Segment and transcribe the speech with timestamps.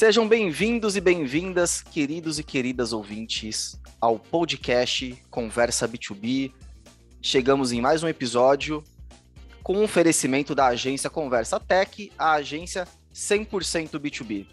[0.00, 6.54] Sejam bem-vindos e bem-vindas, queridos e queridas ouvintes, ao podcast Conversa B2B.
[7.20, 8.82] Chegamos em mais um episódio
[9.62, 14.46] com um oferecimento da agência Conversa Tech, a agência 100% B2B.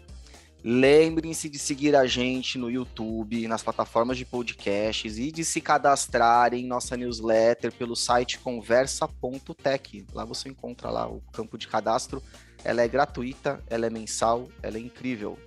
[0.70, 6.52] Lembrem-se de seguir a gente no YouTube, nas plataformas de podcasts e de se cadastrar
[6.52, 10.04] em nossa newsletter pelo site conversa.tech.
[10.12, 12.22] Lá você encontra lá o campo de cadastro.
[12.62, 15.38] Ela é gratuita, ela é mensal, ela é incrível.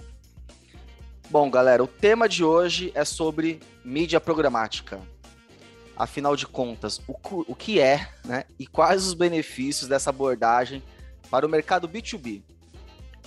[1.30, 5.00] Bom, galera, o tema de hoje é sobre mídia programática.
[5.96, 10.82] Afinal de contas, o, que é né, e quais os benefícios dessa abordagem
[11.30, 12.42] para o mercado B2B?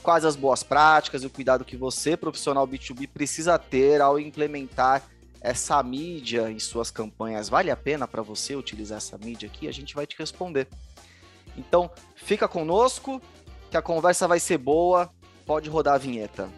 [0.04, 5.02] Quais as boas práticas e o cuidado que você, profissional B2B, precisa ter ao implementar
[5.40, 7.48] essa mídia em suas campanhas.
[7.48, 9.66] Vale a pena para você utilizar essa mídia aqui?
[9.66, 10.68] A gente vai te responder.
[11.56, 13.20] Então, fica conosco,
[13.70, 15.10] que a conversa vai ser boa.
[15.46, 16.50] Pode rodar a vinheta.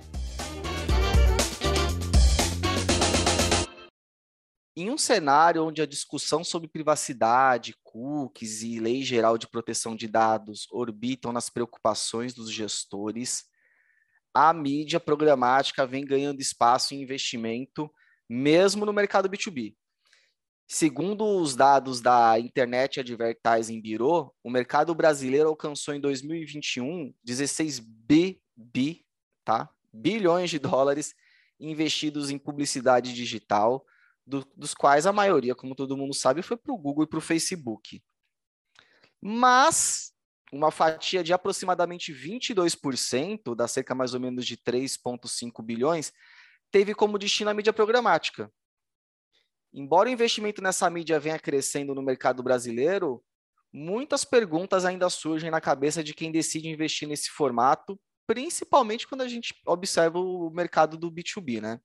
[4.79, 10.07] Em um cenário onde a discussão sobre privacidade, cookies e lei geral de proteção de
[10.07, 13.45] dados orbitam nas preocupações dos gestores,
[14.35, 17.91] a mídia programática vem ganhando espaço em investimento,
[18.29, 19.75] mesmo no mercado B2B.
[20.69, 28.43] Segundo os dados da Internet Advertising Bureau, o mercado brasileiro alcançou em 2021 16 bi,
[28.55, 29.07] bi
[29.43, 29.71] tá?
[29.91, 31.15] bilhões de dólares
[31.59, 33.87] investidos em publicidade digital,
[34.27, 37.19] do, dos quais a maioria, como todo mundo sabe, foi para o Google e para
[37.19, 38.03] o Facebook.
[39.23, 40.13] Mas
[40.53, 46.13] uma fatia de aproximadamente 22%, da cerca mais ou menos de 3,5 bilhões,
[46.71, 48.51] teve como destino a mídia programática.
[49.73, 53.23] Embora o investimento nessa mídia venha crescendo no mercado brasileiro,
[53.73, 59.29] muitas perguntas ainda surgem na cabeça de quem decide investir nesse formato, principalmente quando a
[59.29, 61.81] gente observa o mercado do B2B, né?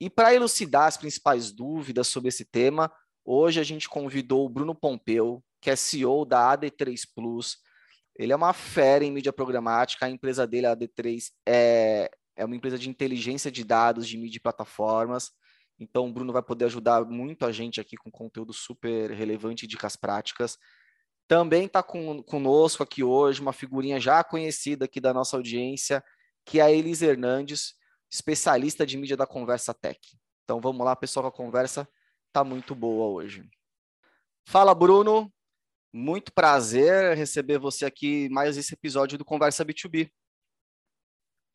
[0.00, 2.90] E para elucidar as principais dúvidas sobre esse tema,
[3.24, 7.56] hoje a gente convidou o Bruno Pompeu, que é CEO da AD3 Plus.
[8.16, 12.54] Ele é uma fera em mídia programática, a empresa dele, a AD3, é, é uma
[12.54, 15.32] empresa de inteligência de dados, de mídia e plataformas.
[15.80, 19.68] Então, o Bruno vai poder ajudar muito a gente aqui com conteúdo super relevante e
[19.68, 20.56] dicas práticas.
[21.28, 26.02] Também está conosco aqui hoje uma figurinha já conhecida aqui da nossa audiência,
[26.44, 27.74] que é a Elis Hernandes,
[28.10, 29.98] especialista de mídia da Conversa Tech.
[30.44, 31.88] Então vamos lá, pessoal, a conversa
[32.32, 33.48] tá muito boa hoje.
[34.46, 35.32] Fala, Bruno.
[35.92, 40.10] Muito prazer receber você aqui mais esse episódio do Conversa B2B.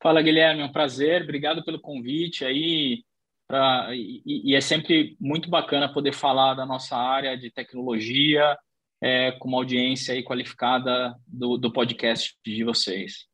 [0.02, 1.22] Fala, Guilherme, é um prazer.
[1.22, 3.04] Obrigado pelo convite aí.
[3.48, 8.56] Pra, e, e, é sempre muito bacana poder falar da nossa área de tecnologia
[9.02, 13.26] é, com uma audiência aí qualificada do, do podcast de vocês.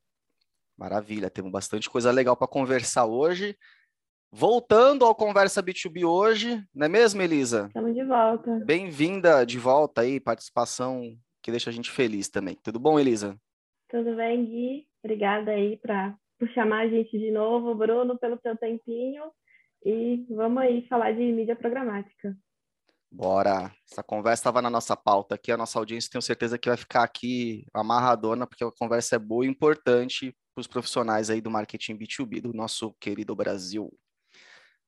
[0.80, 3.54] Maravilha, temos bastante coisa legal para conversar hoje.
[4.32, 7.66] Voltando ao Conversa B2B hoje, não é mesmo, Elisa?
[7.66, 8.62] Estamos de volta.
[8.64, 11.02] Bem-vinda de volta aí, participação
[11.42, 12.56] que deixa a gente feliz também.
[12.62, 13.38] Tudo bom, Elisa?
[13.90, 14.86] Tudo bem, Gui.
[15.04, 19.24] Obrigada aí pra, por chamar a gente de novo, Bruno, pelo seu tempinho.
[19.84, 22.34] E vamos aí falar de mídia programática.
[23.12, 23.70] Bora!
[23.90, 27.02] Essa conversa estava na nossa pauta aqui, a nossa audiência tenho certeza que vai ficar
[27.02, 31.96] aqui amarradona, porque a conversa é boa e importante para os profissionais aí do marketing
[31.96, 33.92] B2B do nosso querido Brasil.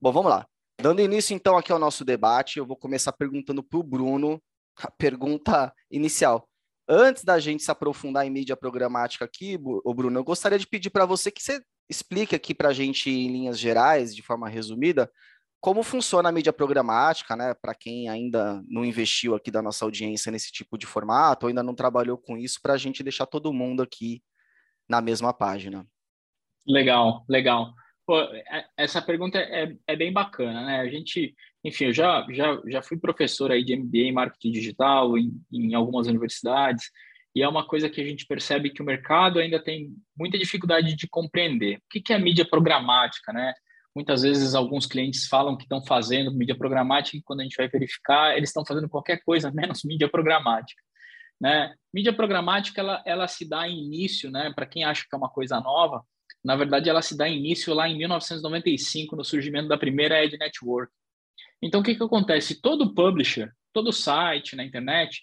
[0.00, 0.46] Bom, vamos lá.
[0.80, 4.42] Dando início então aqui ao nosso debate, eu vou começar perguntando para o Bruno
[4.76, 6.48] a pergunta inicial.
[6.88, 11.06] Antes da gente se aprofundar em mídia programática aqui, Bruno, eu gostaria de pedir para
[11.06, 15.10] você que você explique aqui para a gente em linhas gerais, de forma resumida,
[15.60, 17.54] como funciona a mídia programática, né?
[17.54, 21.62] Para quem ainda não investiu aqui da nossa audiência nesse tipo de formato, ou ainda
[21.62, 24.20] não trabalhou com isso, para a gente deixar todo mundo aqui
[24.92, 25.86] na mesma página.
[26.66, 27.72] Legal, legal.
[28.06, 30.80] Pô, é, essa pergunta é, é bem bacana, né?
[30.80, 31.34] A gente,
[31.64, 35.74] enfim, eu já, já, já fui professor aí de MBA em marketing digital em, em
[35.74, 36.90] algumas universidades,
[37.34, 40.94] e é uma coisa que a gente percebe que o mercado ainda tem muita dificuldade
[40.94, 41.78] de compreender.
[41.78, 43.54] O que, que é mídia programática, né?
[43.96, 47.68] Muitas vezes alguns clientes falam que estão fazendo mídia programática e quando a gente vai
[47.68, 50.82] verificar, eles estão fazendo qualquer coisa menos mídia programática.
[51.42, 51.74] Né?
[51.92, 54.52] Mídia programática ela, ela se dá início, né?
[54.54, 56.04] Para quem acha que é uma coisa nova,
[56.44, 60.92] na verdade ela se dá início lá em 1995 no surgimento da primeira ad network.
[61.60, 62.62] Então o que que acontece?
[62.62, 65.20] Todo publisher, todo site na internet,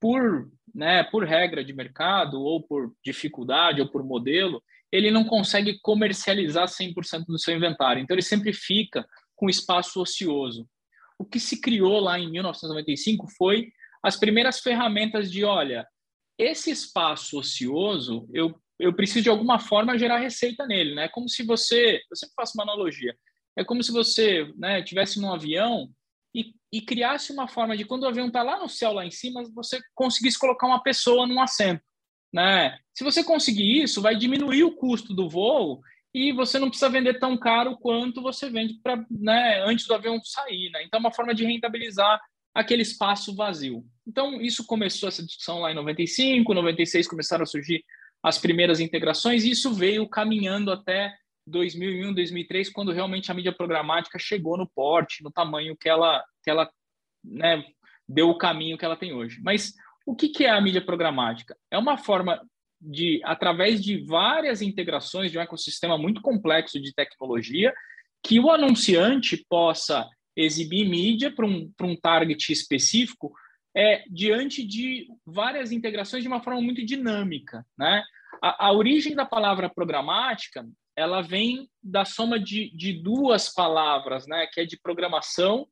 [0.00, 4.60] por né, por regra de mercado ou por dificuldade ou por modelo,
[4.90, 8.02] ele não consegue comercializar 100% do seu inventário.
[8.02, 9.06] Então ele sempre fica
[9.36, 10.68] com espaço ocioso.
[11.18, 13.70] O que se criou lá em 1995 foi
[14.02, 15.86] as primeiras ferramentas de, olha,
[16.38, 21.08] esse espaço ocioso, eu, eu preciso de alguma forma gerar receita nele, né?
[21.08, 23.16] Como se você, eu sempre faço uma analogia,
[23.56, 25.88] é como se você, né, tivesse num avião
[26.34, 29.10] e, e criasse uma forma de quando o avião está lá no céu, lá em
[29.10, 31.82] cima, você conseguisse colocar uma pessoa num assento,
[32.32, 32.78] né?
[32.94, 35.80] Se você conseguir isso, vai diminuir o custo do voo
[36.14, 40.20] e você não precisa vender tão caro quanto você vende para, né, antes do avião
[40.24, 40.82] sair, né?
[40.84, 42.20] Então, é uma forma de rentabilizar
[42.54, 43.84] aquele espaço vazio.
[44.06, 47.84] Então, isso começou essa discussão lá em 95, 96 começaram a surgir
[48.22, 51.12] as primeiras integrações, e isso veio caminhando até
[51.46, 56.50] 2001, 2003, quando realmente a mídia programática chegou no porte, no tamanho que ela, que
[56.50, 56.70] ela
[57.24, 57.64] né,
[58.08, 59.40] deu o caminho que ela tem hoje.
[59.42, 59.74] Mas
[60.06, 61.56] o que, que é a mídia programática?
[61.70, 62.40] É uma forma
[62.80, 67.72] de, através de várias integrações de um ecossistema muito complexo de tecnologia,
[68.22, 73.32] que o anunciante possa exibir mídia para um, um target específico
[73.74, 77.64] é, diante de várias integrações de uma forma muito dinâmica.
[77.76, 78.02] Né?
[78.42, 84.46] A, a origem da palavra programática ela vem da soma de, de duas palavras, né?
[84.52, 85.66] que é de programação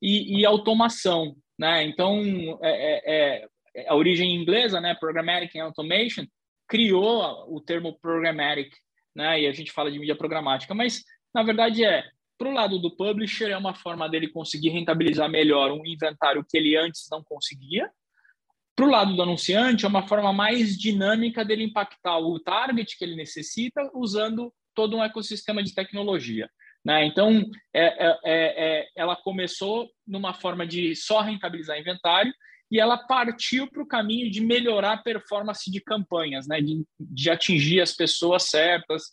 [0.00, 1.34] e, e automação.
[1.58, 1.84] Né?
[1.84, 2.22] Então,
[2.62, 4.94] é, é, é, a origem inglesa, né?
[4.94, 6.26] Programmatic and Automation,
[6.68, 8.70] criou o termo programmatic,
[9.14, 9.40] né?
[9.40, 11.02] e a gente fala de mídia programática, mas,
[11.34, 12.04] na verdade, é
[12.38, 16.56] para o lado do publisher, é uma forma dele conseguir rentabilizar melhor um inventário que
[16.56, 17.90] ele antes não conseguia.
[18.74, 23.04] Para o lado do anunciante, é uma forma mais dinâmica dele impactar o target que
[23.04, 26.50] ele necessita usando todo um ecossistema de tecnologia.
[26.84, 27.06] Né?
[27.06, 27.42] Então,
[27.74, 32.32] é, é, é, é ela começou numa forma de só rentabilizar inventário
[32.70, 36.60] e ela partiu para o caminho de melhorar a performance de campanhas, né?
[36.60, 39.04] de, de atingir as pessoas certas,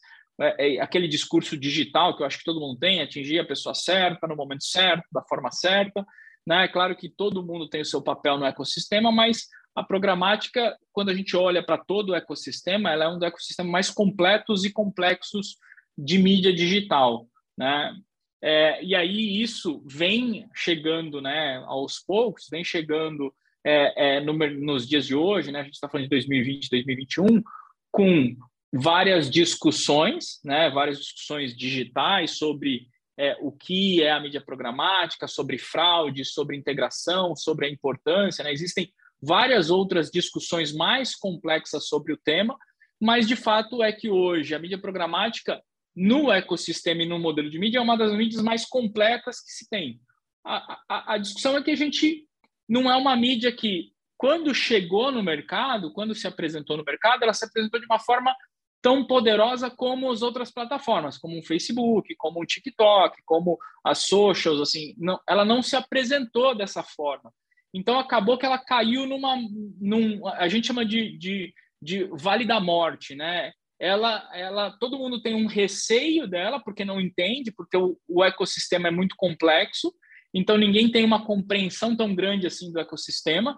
[0.43, 3.73] é, é, aquele discurso digital que eu acho que todo mundo tem, atingir a pessoa
[3.73, 6.05] certa, no momento certo, da forma certa.
[6.45, 6.65] Né?
[6.65, 11.09] É claro que todo mundo tem o seu papel no ecossistema, mas a programática, quando
[11.09, 14.71] a gente olha para todo o ecossistema, ela é um dos ecossistemas mais completos e
[14.71, 15.57] complexos
[15.97, 17.27] de mídia digital.
[17.57, 17.95] Né?
[18.41, 23.33] É, e aí isso vem chegando né, aos poucos, vem chegando
[23.65, 27.41] é, é, no, nos dias de hoje, né, a gente está falando de 2020, 2021,
[27.89, 28.35] com
[28.73, 35.59] várias discussões, né, várias discussões digitais sobre é, o que é a mídia programática, sobre
[35.59, 38.43] fraude, sobre integração, sobre a importância.
[38.43, 38.51] Né?
[38.51, 38.91] Existem
[39.21, 42.57] várias outras discussões mais complexas sobre o tema,
[42.99, 45.61] mas de fato é que hoje a mídia programática
[45.95, 49.69] no ecossistema e no modelo de mídia é uma das mídias mais completas que se
[49.69, 50.01] tem.
[50.43, 52.25] A, a, a discussão é que a gente
[52.67, 57.33] não é uma mídia que, quando chegou no mercado, quando se apresentou no mercado, ela
[57.33, 58.35] se apresentou de uma forma
[58.83, 64.59] tão poderosa como as outras plataformas, como o Facebook, como o TikTok, como as socials,
[64.59, 67.33] assim, não, ela não se apresentou dessa forma.
[67.73, 69.37] Então acabou que ela caiu numa,
[69.79, 73.53] num, a gente chama de, de, de vale da morte, né?
[73.79, 78.89] Ela, ela, todo mundo tem um receio dela porque não entende, porque o, o ecossistema
[78.89, 79.93] é muito complexo.
[80.33, 83.57] Então ninguém tem uma compreensão tão grande assim do ecossistema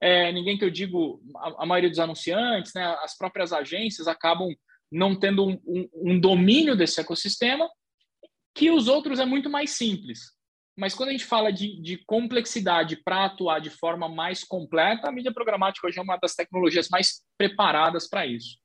[0.00, 4.48] é, ninguém que eu digo, a, a, maioria dos anunciantes, né, as próprias agências acabam
[4.90, 7.68] não tendo um, um, um, domínio desse ecossistema,
[8.54, 10.34] que os outros é muito mais simples.
[10.78, 15.12] Mas quando a gente fala de, de complexidade para atuar de forma mais completa, a
[15.12, 18.58] mídia programática hoje é uma das tecnologias mais preparadas para isso.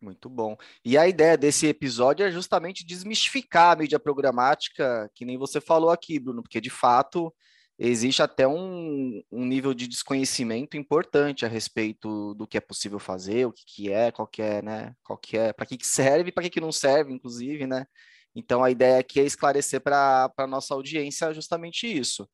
[0.00, 0.56] Muito bom.
[0.84, 5.90] E a ideia desse episódio é justamente desmistificar a mídia programática, que nem você falou
[5.90, 7.34] aqui, Bruno, porque de fato
[7.78, 13.46] existe até um, um, nível de desconhecimento importante a respeito do que é possível fazer,
[13.46, 14.94] o que, que é, qual que é, né?
[15.04, 17.86] Qual que é, para que, que serve, para que, que não serve, inclusive, né?
[18.34, 22.28] Então a ideia aqui é esclarecer para a nossa audiência justamente isso.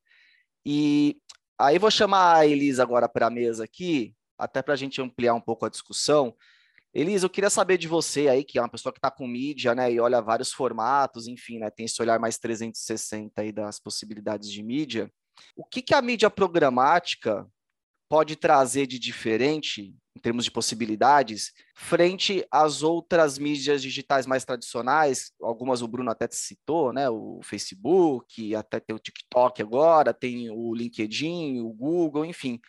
[0.65, 1.17] E
[1.59, 5.33] aí vou chamar a Elisa agora para a mesa aqui, até para a gente ampliar
[5.33, 6.35] um pouco a discussão.
[6.93, 9.73] Elisa, eu queria saber de você aí, que é uma pessoa que está com mídia,
[9.73, 14.51] né, e olha vários formatos, enfim, né, tem esse olhar mais 360 aí das possibilidades
[14.51, 15.11] de mídia.
[15.55, 17.47] O que, que a mídia programática
[18.09, 25.31] pode trazer de diferente, em termos de possibilidades, frente às outras mídias digitais mais tradicionais?
[25.41, 27.09] Algumas o Bruno até citou, né?
[27.09, 32.59] O Facebook, até tem o TikTok agora, tem o LinkedIn, o Google, enfim.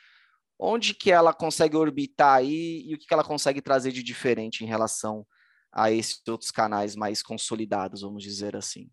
[0.59, 4.65] Onde que ela consegue orbitar aí e o que, que ela consegue trazer de diferente
[4.65, 5.27] em relação
[5.73, 8.89] a esses outros canais mais consolidados, vamos dizer assim?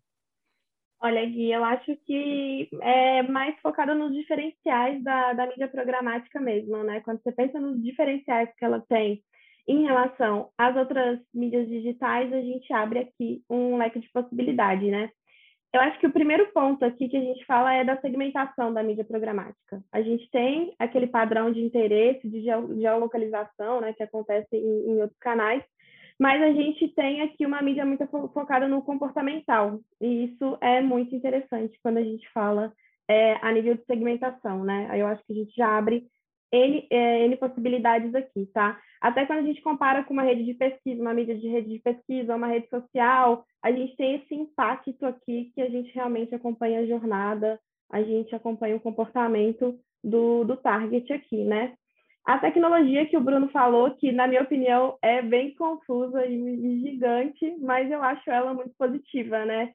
[1.04, 6.76] Olha, Gui, eu acho que é mais focado nos diferenciais da, da mídia programática mesmo,
[6.84, 7.00] né?
[7.00, 9.20] Quando você pensa nos diferenciais que ela tem
[9.66, 15.10] em relação às outras mídias digitais, a gente abre aqui um leque de possibilidade, né?
[15.74, 18.82] Eu acho que o primeiro ponto aqui que a gente fala é da segmentação da
[18.82, 19.82] mídia programática.
[19.90, 25.18] A gente tem aquele padrão de interesse, de geolocalização, né, que acontece em, em outros
[25.18, 25.64] canais,
[26.22, 31.16] mas a gente tem aqui uma mídia muito focada no comportamental, e isso é muito
[31.16, 32.72] interessante quando a gente fala
[33.10, 34.86] é, a nível de segmentação, né?
[34.88, 36.06] Aí eu acho que a gente já abre
[36.52, 38.80] N, é, N possibilidades aqui, tá?
[39.00, 41.80] Até quando a gente compara com uma rede de pesquisa, uma mídia de rede de
[41.80, 46.82] pesquisa, uma rede social, a gente tem esse impacto aqui que a gente realmente acompanha
[46.82, 47.58] a jornada,
[47.90, 51.74] a gente acompanha o comportamento do, do target aqui, né?
[52.24, 57.56] A tecnologia que o Bruno falou, que na minha opinião é bem confusa e gigante,
[57.60, 59.72] mas eu acho ela muito positiva, né?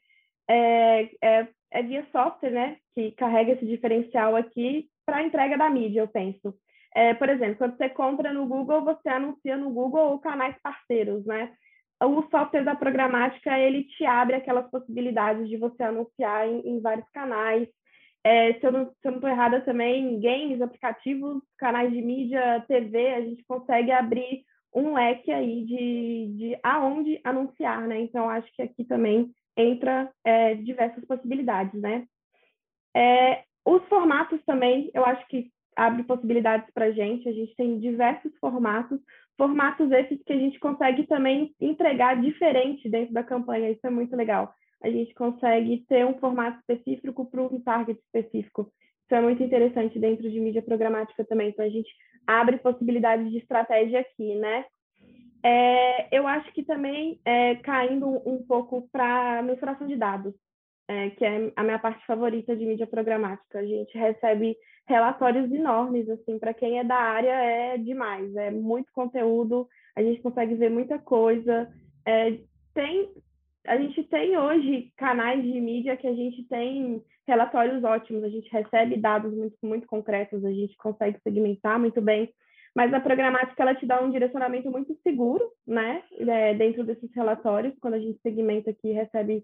[0.49, 5.69] É, é, é via software, né, que carrega esse diferencial aqui para a entrega da
[5.69, 6.53] mídia, eu penso.
[6.95, 11.25] É, por exemplo, quando você compra no Google, você anuncia no Google ou canais parceiros,
[11.25, 11.51] né?
[12.01, 17.09] O software da programática, ele te abre aquelas possibilidades de você anunciar em, em vários
[17.09, 17.67] canais.
[18.27, 23.41] É, se eu não estou errada também, games, aplicativos, canais de mídia, TV, a gente
[23.45, 24.43] consegue abrir
[24.75, 28.01] um leque aí de, de aonde anunciar, né?
[28.01, 32.05] Então, acho que aqui também entra é, diversas possibilidades, né?
[32.93, 37.29] É, os formatos também, eu acho que abre possibilidades para a gente.
[37.29, 38.99] A gente tem diversos formatos,
[39.37, 43.71] formatos esses que a gente consegue também entregar diferente dentro da campanha.
[43.71, 44.53] Isso é muito legal.
[44.83, 48.71] A gente consegue ter um formato específico para um target específico.
[49.03, 51.49] Isso é muito interessante dentro de mídia programática também.
[51.49, 51.89] Então, a gente
[52.25, 54.65] abre possibilidades de estratégia aqui, né?
[55.43, 60.33] É, eu acho que também é, caindo um pouco para mensuração de dados,
[60.87, 63.59] é, que é a minha parte favorita de mídia programática.
[63.59, 64.57] A gente recebe
[64.87, 70.21] relatórios enormes, assim, para quem é da área é demais, é muito conteúdo, a gente
[70.21, 71.69] consegue ver muita coisa.
[72.05, 72.39] É,
[72.73, 73.09] tem,
[73.67, 78.49] a gente tem hoje canais de mídia que a gente tem relatórios ótimos, a gente
[78.49, 82.33] recebe dados muito, muito concretos, a gente consegue segmentar muito bem,
[82.73, 87.77] mas a programática ela te dá um direcionamento muito seguro, né, é, dentro desses relatórios,
[87.81, 89.43] quando a gente segmenta aqui e recebe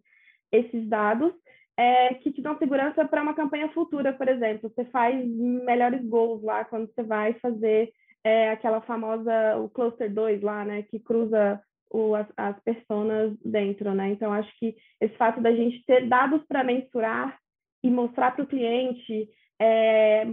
[0.51, 1.33] esses dados
[1.75, 4.71] é, que te dão segurança para uma campanha futura, por exemplo.
[4.73, 7.91] Você faz melhores gols lá quando você vai fazer
[8.23, 11.59] é, aquela famosa, o cluster 2 lá, né, que cruza
[11.93, 14.09] o, as, as personas dentro, né?
[14.09, 17.37] Então, acho que esse fato da gente ter dados para mensurar
[17.83, 19.29] e mostrar para o cliente
[19.61, 20.25] é,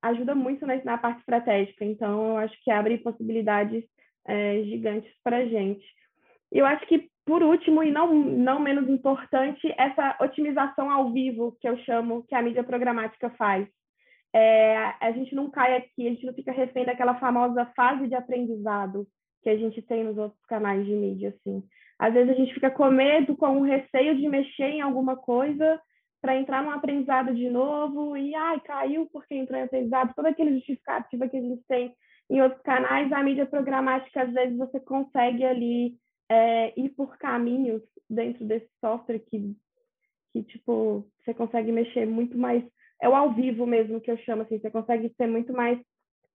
[0.00, 1.84] ajuda muito na, na, parte estratégica.
[1.84, 3.84] Então, eu acho que abre possibilidades
[4.26, 5.84] é, gigantes para a gente.
[6.52, 11.68] Eu acho que por último, e não, não menos importante, essa otimização ao vivo, que
[11.68, 13.68] eu chamo, que a mídia programática faz.
[14.34, 18.14] É, a gente não cai aqui, a gente não fica refém daquela famosa fase de
[18.14, 19.06] aprendizado
[19.42, 21.62] que a gente tem nos outros canais de mídia, assim.
[21.98, 25.80] Às vezes a gente fica com medo, com o receio de mexer em alguma coisa
[26.20, 30.14] para entrar num aprendizado de novo e, ai, caiu porque entrou em aprendizado.
[30.14, 31.94] Todo aquele justificativo que a gente tem
[32.30, 35.94] em outros canais, a mídia programática, às vezes você consegue ali
[36.28, 39.56] é, ir por caminhos dentro desse software que,
[40.32, 42.64] que, tipo, você consegue mexer muito mais.
[43.00, 45.78] É o ao vivo mesmo que eu chamo, assim, você consegue ser muito mais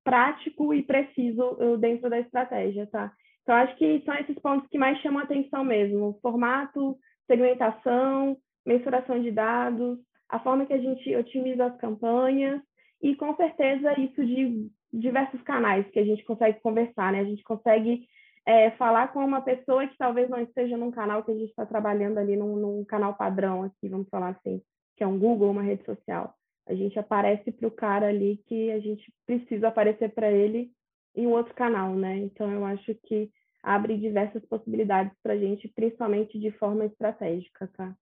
[0.04, 3.12] prático e preciso uh, dentro da estratégia, tá?
[3.42, 9.22] Então, acho que são esses pontos que mais chamam a atenção mesmo: formato, segmentação, mensuração
[9.22, 12.62] de dados, a forma que a gente otimiza as campanhas
[13.02, 17.20] e, com certeza, isso de diversos canais que a gente consegue conversar, né?
[17.20, 18.08] A gente consegue
[18.46, 21.66] é, falar com uma pessoa que talvez não esteja num canal que a gente está
[21.66, 24.62] trabalhando ali, num, num, canal padrão aqui, vamos falar assim,
[24.96, 26.34] que é um Google, uma rede social.
[26.68, 30.72] A gente aparece para o cara ali que a gente precisa aparecer para ele
[31.16, 32.18] em um outro canal, né?
[32.18, 33.30] Então, eu acho que
[33.62, 37.96] abre diversas possibilidades para a gente, principalmente de forma estratégica, tá?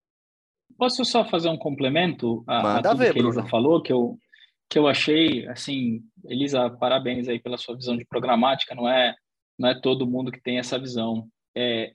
[0.77, 3.49] Posso só fazer um complemento a, a tudo ver, que a Elisa Bruno.
[3.49, 4.17] falou, que eu,
[4.69, 9.13] que eu achei, assim, Elisa, parabéns aí pela sua visão de programática, não é
[9.61, 11.27] não é todo mundo que tem essa visão.
[11.55, 11.93] É,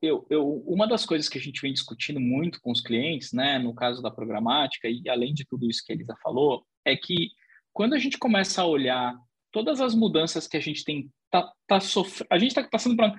[0.00, 3.58] eu, eu, uma das coisas que a gente vem discutindo muito com os clientes, né,
[3.58, 7.30] no caso da programática, e além de tudo isso que a Elisa falou, é que
[7.72, 9.16] quando a gente começa a olhar
[9.50, 13.12] todas as mudanças que a gente tem, tá, tá sofrendo, a gente está passando por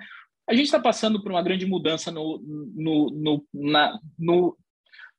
[0.45, 2.37] a gente está passando por uma grande mudança no,
[2.75, 4.57] no, no, na, no,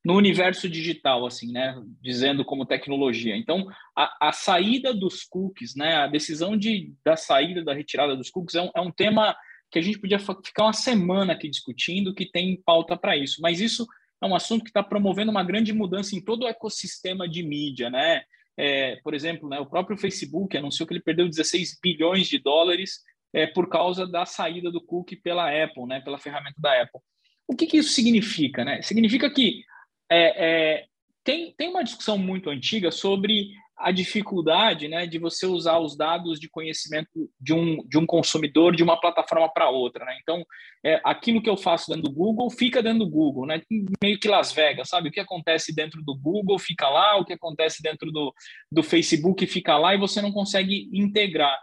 [0.05, 1.83] no universo digital, assim, né?
[2.03, 3.35] Dizendo como tecnologia.
[3.35, 5.97] Então, a, a, saída dos cookies, né?
[5.97, 9.35] A decisão de, da saída, da retirada dos cookies é um, é um tema
[9.75, 13.43] que a gente podia ficar uma semana aqui discutindo, que tem pauta para isso.
[13.43, 13.85] Mas isso
[14.23, 17.91] é um assunto que está promovendo uma grande mudança em todo o ecossistema de mídia,
[17.91, 18.23] né?
[18.57, 23.01] É, por exemplo, né, o próprio Facebook anunciou que ele perdeu 16 bilhões de dólares
[23.33, 27.01] é, por causa da saída do cookie pela Apple, né, pela ferramenta da Apple.
[27.49, 28.65] O que, que isso significa?
[28.65, 28.81] Né?
[28.81, 29.65] Significa que
[30.09, 30.87] é, é,
[31.25, 36.39] tem, tem uma discussão muito antiga sobre a dificuldade né, de você usar os dados
[36.39, 40.05] de conhecimento de um, de um consumidor de uma plataforma para outra.
[40.05, 40.17] Né?
[40.23, 40.45] Então,
[40.85, 43.61] é, aquilo que eu faço dentro do Google fica dentro do Google, né?
[44.03, 45.09] meio que Las Vegas, sabe?
[45.09, 48.33] O que acontece dentro do Google fica lá, o que acontece dentro do,
[48.71, 51.59] do Facebook fica lá e você não consegue integrar.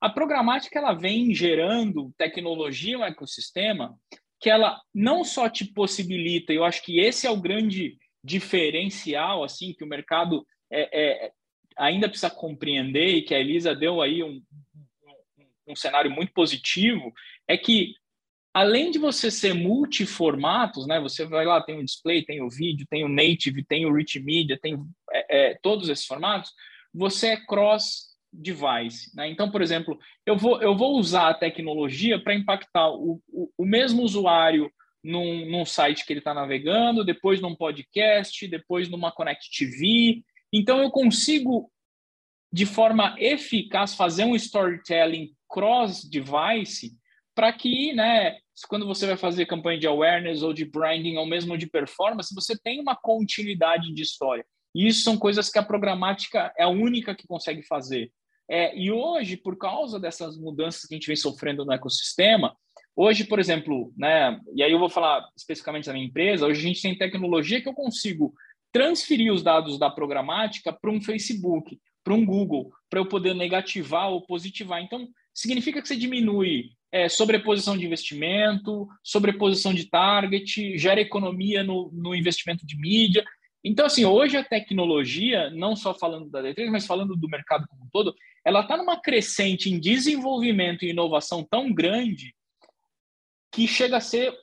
[0.00, 3.96] A programática ela vem gerando tecnologia, um ecossistema
[4.38, 9.72] que ela não só te possibilita, eu acho que esse é o grande diferencial assim
[9.72, 11.32] que o mercado é, é,
[11.76, 14.42] ainda precisa compreender e que a Elisa deu aí um,
[15.06, 17.12] um, um cenário muito positivo,
[17.48, 17.94] é que
[18.54, 22.86] além de você ser multiformatos, né, você vai lá, tem o display, tem o vídeo,
[22.88, 24.78] tem o native, tem o rich media, tem
[25.12, 26.52] é, é, todos esses formatos,
[26.94, 29.10] você é cross device.
[29.14, 29.28] Né?
[29.28, 33.64] Então, por exemplo, eu vou, eu vou usar a tecnologia para impactar o, o, o,
[33.64, 34.70] mesmo usuário
[35.02, 40.22] num, num site que ele está navegando, depois num podcast, depois numa Connect TV,
[40.56, 41.70] então, eu consigo,
[42.52, 46.92] de forma eficaz, fazer um storytelling cross-device
[47.34, 51.58] para que, né, quando você vai fazer campanha de awareness ou de branding ou mesmo
[51.58, 54.46] de performance, você tenha uma continuidade de história.
[54.74, 58.12] E isso são coisas que a programática é a única que consegue fazer.
[58.48, 62.56] É, e hoje, por causa dessas mudanças que a gente vem sofrendo no ecossistema,
[62.94, 66.68] hoje, por exemplo, né, e aí eu vou falar especificamente da minha empresa, hoje a
[66.68, 68.32] gente tem tecnologia que eu consigo
[68.74, 74.10] transferir os dados da programática para um Facebook, para um Google, para eu poder negativar
[74.10, 74.82] ou positivar.
[74.82, 81.88] Então, significa que você diminui é, sobreposição de investimento, sobreposição de target, gera economia no,
[81.92, 83.24] no investimento de mídia.
[83.62, 87.84] Então, assim, hoje a tecnologia, não só falando da D3, mas falando do mercado como
[87.84, 88.12] um todo,
[88.44, 92.34] ela está numa crescente em desenvolvimento e inovação tão grande
[93.52, 94.34] que chega a ser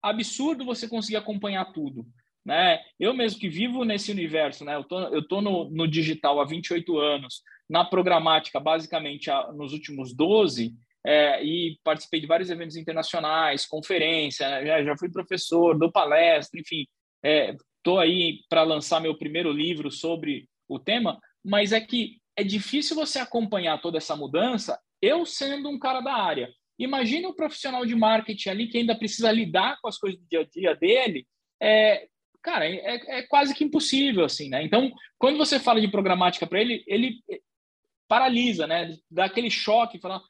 [0.00, 2.06] absurdo você conseguir acompanhar tudo.
[2.44, 2.80] Né?
[2.98, 4.74] Eu mesmo que vivo nesse universo, né?
[4.74, 9.72] eu tô, eu tô no, no digital há 28 anos, na programática basicamente há, nos
[9.72, 14.66] últimos 12, é, e participei de vários eventos internacionais, conferência, né?
[14.66, 16.86] já, já fui professor, dou palestra, enfim,
[17.78, 22.44] estou é, aí para lançar meu primeiro livro sobre o tema, mas é que é
[22.44, 26.50] difícil você acompanhar toda essa mudança, eu sendo um cara da área.
[26.78, 30.40] Imagine um profissional de marketing ali que ainda precisa lidar com as coisas do dia
[30.40, 31.26] a dia dele,
[31.60, 32.06] é,
[32.42, 34.62] cara, é, é quase que impossível, assim, né?
[34.62, 37.18] Então, quando você fala de programática para ele, ele
[38.08, 38.96] paralisa, né?
[39.10, 40.20] Dá aquele choque, fala,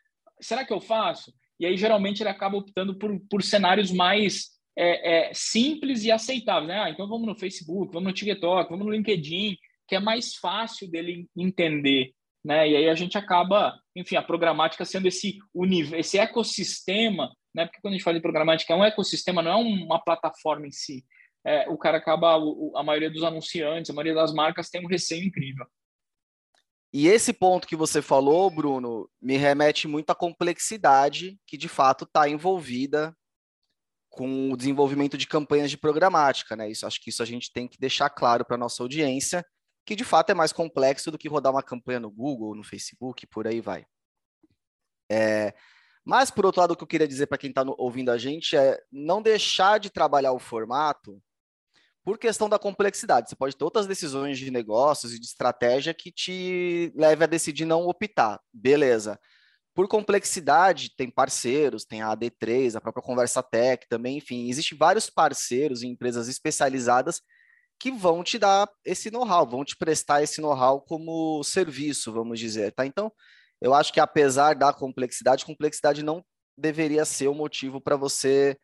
[0.41, 1.33] será que eu faço?
[1.59, 6.69] E aí, geralmente, ele acaba optando por, por cenários mais é, é, simples e aceitáveis,
[6.69, 6.81] né?
[6.83, 10.91] Ah, então vamos no Facebook, vamos no TikTok, vamos no LinkedIn, que é mais fácil
[10.91, 12.13] dele entender,
[12.45, 12.69] né?
[12.69, 15.39] E aí a gente acaba, enfim, a programática sendo esse,
[15.97, 17.67] esse ecossistema, né?
[17.67, 20.73] Porque quando a gente fala de programática, é um ecossistema, não é uma plataforma em
[20.73, 21.05] si
[21.45, 22.37] é, o cara acaba,
[22.77, 25.67] a maioria dos anunciantes, a maioria das marcas tem um receio incrível.
[26.93, 32.05] E esse ponto que você falou, Bruno, me remete muito à complexidade que de fato
[32.05, 33.17] está envolvida
[34.09, 36.69] com o desenvolvimento de campanhas de programática, né?
[36.69, 39.47] Isso acho que isso a gente tem que deixar claro para nossa audiência,
[39.87, 43.25] que de fato é mais complexo do que rodar uma campanha no Google, no Facebook,
[43.29, 43.87] por aí vai.
[45.09, 45.55] É,
[46.05, 48.57] mas por outro lado, o que eu queria dizer para quem está ouvindo a gente
[48.57, 51.23] é não deixar de trabalhar o formato
[52.05, 53.29] por questão da complexidade.
[53.29, 57.65] Você pode ter outras decisões de negócios e de estratégia que te leve a decidir
[57.65, 58.41] não optar.
[58.53, 59.19] Beleza.
[59.75, 65.09] Por complexidade, tem parceiros, tem a AD3, a própria Conversa Tech também, enfim, existem vários
[65.09, 67.23] parceiros e empresas especializadas
[67.79, 72.73] que vão te dar esse know-how, vão te prestar esse know-how como serviço, vamos dizer,
[72.73, 72.85] tá?
[72.85, 73.11] Então,
[73.61, 76.23] eu acho que apesar da complexidade, complexidade não
[76.59, 78.59] deveria ser o motivo para você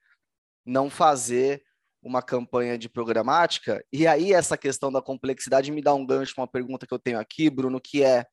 [0.66, 1.62] não fazer
[2.06, 3.84] uma campanha de programática.
[3.92, 7.18] E aí, essa questão da complexidade me dá um gancho uma pergunta que eu tenho
[7.18, 8.24] aqui, Bruno, que é,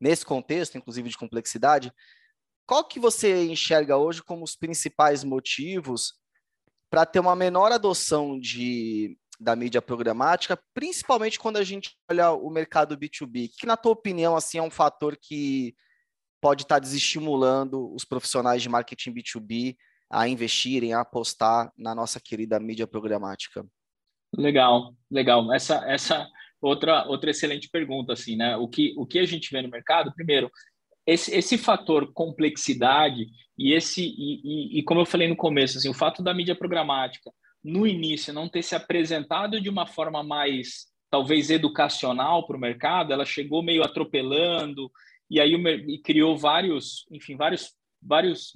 [0.00, 1.92] nesse contexto, inclusive de complexidade,
[2.66, 6.14] qual que você enxerga hoje como os principais motivos
[6.88, 12.48] para ter uma menor adoção de, da mídia programática, principalmente quando a gente olha o
[12.48, 15.74] mercado B2B, que na tua opinião assim é um fator que
[16.40, 19.76] pode estar desestimulando os profissionais de marketing B2B
[20.10, 23.64] a investirem, a apostar na nossa querida mídia programática?
[24.36, 25.52] Legal, legal.
[25.52, 26.28] Essa, essa
[26.60, 28.56] outra, outra excelente pergunta, assim, né?
[28.56, 30.50] O que, o que a gente vê no mercado, primeiro,
[31.06, 35.88] esse, esse fator complexidade e esse e, e, e, como eu falei no começo, assim,
[35.88, 37.30] o fato da mídia programática
[37.62, 43.12] no início não ter se apresentado de uma forma mais talvez educacional para o mercado,
[43.12, 44.90] ela chegou meio atropelando
[45.28, 45.52] e aí
[45.88, 48.52] e criou vários, enfim, vários vários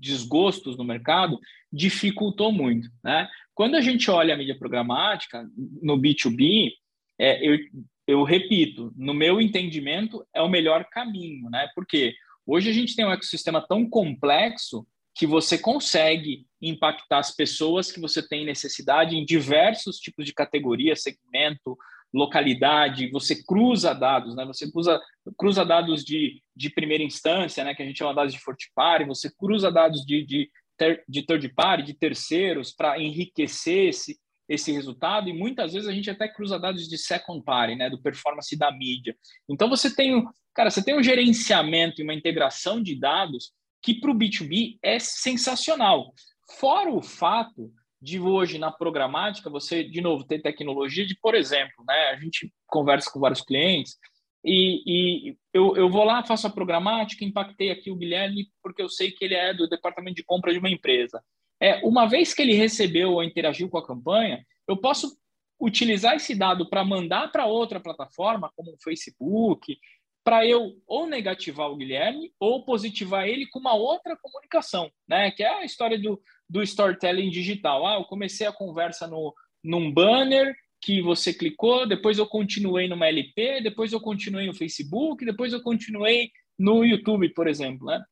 [0.00, 1.38] desgostos no mercado,
[1.72, 2.88] dificultou muito.
[3.02, 3.28] Né?
[3.54, 5.48] Quando a gente olha a mídia programática
[5.82, 6.72] no B2B,
[7.18, 7.58] é, eu,
[8.06, 11.68] eu repito, no meu entendimento, é o melhor caminho, né?
[11.74, 12.14] Porque
[12.46, 18.00] hoje a gente tem um ecossistema tão complexo que você consegue impactar as pessoas que
[18.00, 21.76] você tem necessidade em diversos tipos de categoria, segmento,
[22.12, 24.44] localidade, você cruza dados, né?
[24.44, 25.00] Você cruza,
[25.36, 27.74] cruza dados de, de primeira instância, né?
[27.74, 31.22] Que a gente chama dados de forte party, você cruza dados de, de, ter, de
[31.22, 34.18] third party, de terceiros, para enriquecer esse,
[34.48, 37.88] esse resultado, e muitas vezes a gente até cruza dados de second party, né?
[37.88, 39.16] Do performance da mídia.
[39.48, 44.10] Então você tem, cara, você tem um gerenciamento e uma integração de dados que para
[44.10, 46.12] o B2B é sensacional.
[46.58, 51.84] Fora o fato de hoje na programática você de novo ter tecnologia de por exemplo
[51.86, 53.96] né a gente conversa com vários clientes
[54.42, 58.88] e, e eu, eu vou lá faço a programática impactei aqui o Guilherme porque eu
[58.88, 61.22] sei que ele é do departamento de compra de uma empresa
[61.60, 65.18] é uma vez que ele recebeu ou interagiu com a campanha eu posso
[65.60, 69.76] utilizar esse dado para mandar para outra plataforma como o Facebook
[70.24, 75.30] para eu ou negativar o Guilherme ou positivar ele com uma outra comunicação, né?
[75.30, 77.86] Que é a história do, do storytelling digital.
[77.86, 79.32] Ah, eu comecei a conversa no,
[79.62, 85.24] num banner que você clicou, depois eu continuei numa LP, depois eu continuei no Facebook,
[85.24, 88.02] depois eu continuei no YouTube, por exemplo, né?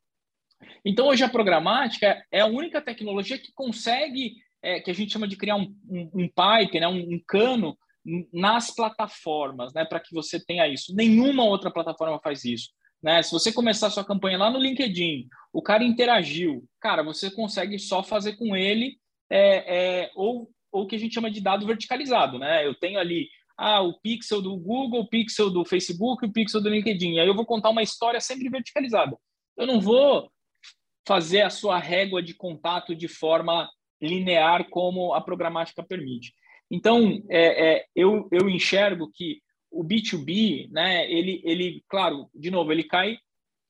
[0.85, 5.27] Então, hoje a programática é a única tecnologia que consegue, é, que a gente chama
[5.27, 7.77] de criar um, um, um pipe, né, um, um cano
[8.33, 10.95] nas plataformas, né, para que você tenha isso.
[10.95, 12.71] Nenhuma outra plataforma faz isso.
[13.03, 13.23] Né?
[13.23, 18.03] Se você começar sua campanha lá no LinkedIn, o cara interagiu, cara, você consegue só
[18.03, 18.99] fazer com ele
[19.31, 22.67] é, é, ou o que a gente chama de dado verticalizado, né?
[22.67, 26.69] Eu tenho ali ah, o pixel do Google, o pixel do Facebook, o pixel do
[26.69, 27.19] LinkedIn.
[27.19, 29.17] Aí eu vou contar uma história sempre verticalizada.
[29.57, 30.31] Eu não vou
[31.07, 33.69] fazer a sua régua de contato de forma
[34.01, 36.33] linear como a programática permite.
[36.71, 42.73] Então, é, é, eu, eu enxergo que o B2B, né, ele, ele, claro, de novo,
[42.73, 43.19] ele cai,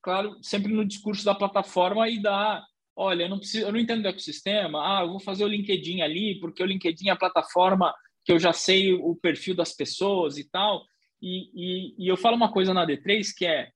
[0.03, 2.65] claro, sempre no discurso da plataforma e da,
[2.97, 6.01] olha, eu não, preciso, eu não entendo do ecossistema, ah, eu vou fazer o LinkedIn
[6.01, 10.39] ali, porque o LinkedIn é a plataforma que eu já sei o perfil das pessoas
[10.39, 10.85] e tal,
[11.21, 13.71] e, e, e eu falo uma coisa na D3 que é,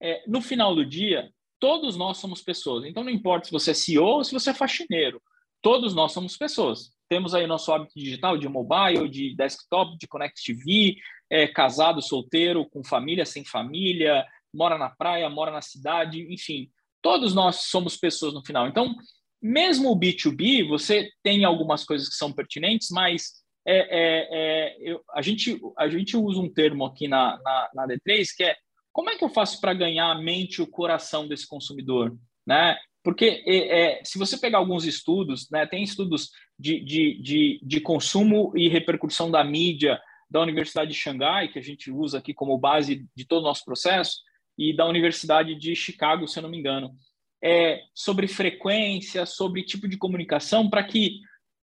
[0.00, 3.74] é, no final do dia, todos nós somos pessoas, então não importa se você é
[3.74, 5.20] CEO ou se você é faxineiro,
[5.60, 6.90] todos nós somos pessoas.
[7.08, 10.96] Temos aí nosso hábito digital de mobile, de desktop, de Connect TV,
[11.30, 16.70] é, casado, solteiro, com família, sem família, mora na praia, mora na cidade, enfim.
[17.02, 18.66] Todos nós somos pessoas no final.
[18.66, 18.94] Então,
[19.40, 23.32] mesmo o B2B, você tem algumas coisas que são pertinentes, mas
[23.66, 27.86] é, é, é, eu, a, gente, a gente usa um termo aqui na, na, na
[27.86, 28.56] D3 que é
[28.92, 32.16] como é que eu faço para ganhar a mente e o coração desse consumidor?
[32.44, 32.76] Né?
[33.04, 37.80] Porque é, é, se você pegar alguns estudos, né, tem estudos de, de, de, de,
[37.80, 42.58] consumo e repercussão da mídia da Universidade de Xangai, que a gente usa aqui como
[42.58, 44.18] base de todo o nosso processo,
[44.56, 46.94] e da Universidade de Chicago, se eu não me engano,
[47.42, 51.20] é, sobre frequência, sobre tipo de comunicação, para que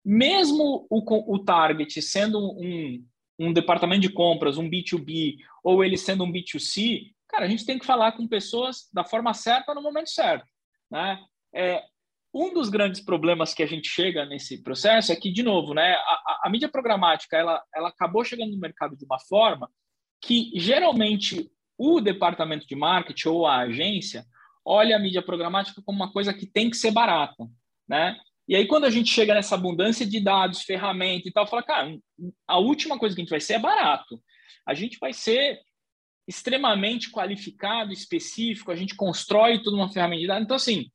[0.04, 3.04] mesmo o, o target sendo um,
[3.38, 7.78] um departamento de compras, um B2B, ou ele sendo um B2C, cara, a gente tem
[7.78, 10.46] que falar com pessoas da forma certa no momento certo.
[10.90, 11.18] Né?
[11.54, 11.82] É,
[12.34, 15.94] um dos grandes problemas que a gente chega nesse processo é que, de novo, né,
[15.94, 19.70] a, a, mídia programática ela, ela acabou chegando no mercado de uma forma
[20.20, 24.24] que geralmente o departamento de marketing ou a agência
[24.64, 27.46] olha a mídia programática como uma coisa que tem que ser barata,
[27.86, 28.16] né?
[28.48, 31.98] E aí quando a gente chega nessa abundância de dados, ferramenta e tal, fala, cara,
[32.46, 34.22] a última coisa que a gente vai ser é barato.
[34.66, 35.60] A gente vai ser
[36.26, 40.44] extremamente qualificado, específico, a gente constrói toda uma ferramenta de dados.
[40.44, 40.90] Então, assim,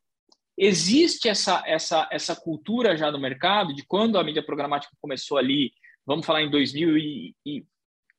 [0.57, 5.71] existe essa, essa, essa cultura já no mercado de quando a mídia programática começou ali,
[6.05, 7.65] vamos falar em 2000 e, e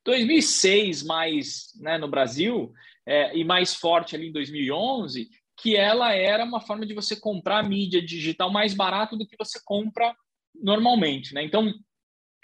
[0.05, 2.71] 2006 mais né, no Brasil,
[3.05, 7.67] é, e mais forte ali em 2011, que ela era uma forma de você comprar
[7.67, 10.15] mídia digital mais barato do que você compra
[10.55, 11.33] normalmente.
[11.33, 11.43] Né?
[11.43, 11.73] Então,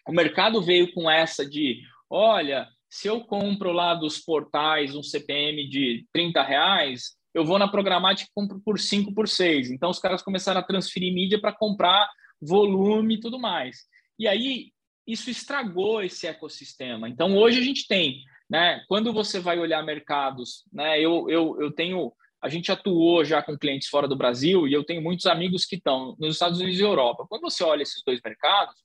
[0.08, 5.68] o mercado veio com essa de, olha, se eu compro lá dos portais um CPM
[5.68, 9.70] de 30 reais, eu vou na programática e compro por 5, por 6.
[9.70, 12.10] Então, os caras começaram a transferir mídia para comprar
[12.42, 13.80] volume e tudo mais.
[14.18, 14.72] E aí,
[15.06, 17.10] isso estragou esse ecossistema.
[17.10, 21.72] Então, hoje a gente tem, né, quando você vai olhar mercados, né, eu, eu, eu
[21.74, 25.66] tenho, a gente atuou já com clientes fora do Brasil e eu tenho muitos amigos
[25.66, 27.26] que estão nos Estados Unidos e Europa.
[27.28, 28.76] Quando você olha esses dois mercados,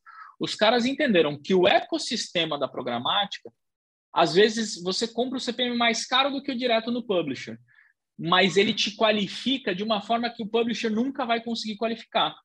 [0.40, 3.48] os caras entenderam que o ecossistema da programática
[4.12, 7.56] às vezes você compra o CPM mais caro do que o direto no publisher,
[8.20, 12.37] mas ele te qualifica de uma forma que o publisher nunca vai conseguir qualificar,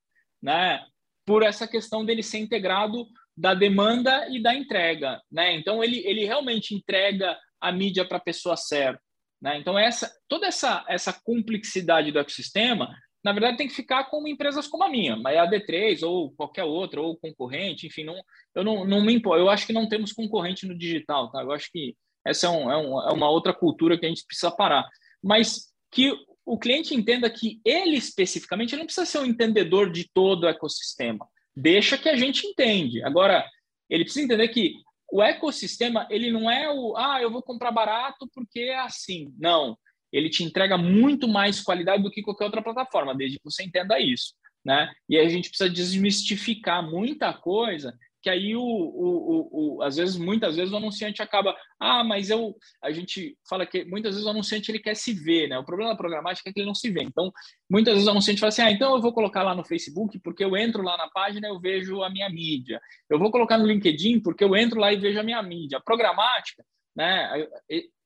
[0.42, 0.82] né?
[1.26, 5.54] Por essa questão dele ser integrado da demanda e da entrega, né?
[5.54, 9.02] Então ele, ele realmente entrega a mídia para a pessoa certa,
[9.42, 9.58] né?
[9.58, 14.70] Então essa toda essa essa complexidade do ecossistema, na verdade tem que ficar com empresas
[14.70, 18.16] como a minha, a D3 ou qualquer outra ou concorrente, enfim, não
[18.56, 19.42] eu não, não me importo.
[19.42, 21.42] Eu acho que não temos concorrente no digital, tá?
[21.42, 24.26] Eu acho que essa é, um, é, um, é uma outra cultura que a gente
[24.26, 24.88] precisa parar,
[25.26, 26.14] mas que
[26.46, 30.48] o cliente entenda que ele especificamente ele não precisa ser um entendedor de todo o
[30.48, 33.02] ecossistema deixa que a gente entende.
[33.04, 33.48] Agora,
[33.90, 34.76] ele precisa entender que
[35.12, 39.34] o ecossistema, ele não é o, ah, eu vou comprar barato porque é assim.
[39.40, 39.78] Não,
[40.12, 44.00] ele te entrega muito mais qualidade do que qualquer outra plataforma, desde que você entenda
[44.00, 44.34] isso,
[44.66, 44.92] né?
[45.08, 47.94] E a gente precisa desmistificar muita coisa
[48.26, 52.32] que aí o, o, o, o, às vezes, muitas vezes o anunciante acaba, ah, mas
[52.32, 55.60] eu, a gente fala que muitas vezes o anunciante ele quer se ver, né?
[55.60, 57.04] O problema da programática é que ele não se vê.
[57.04, 57.32] Então,
[57.70, 60.44] muitas vezes o anunciante fala assim, ah, então eu vou colocar lá no Facebook porque
[60.44, 62.82] eu entro lá na página eu vejo a minha mídia.
[63.08, 65.80] Eu vou colocar no LinkedIn porque eu entro lá e vejo a minha mídia.
[65.80, 67.48] Programática, né?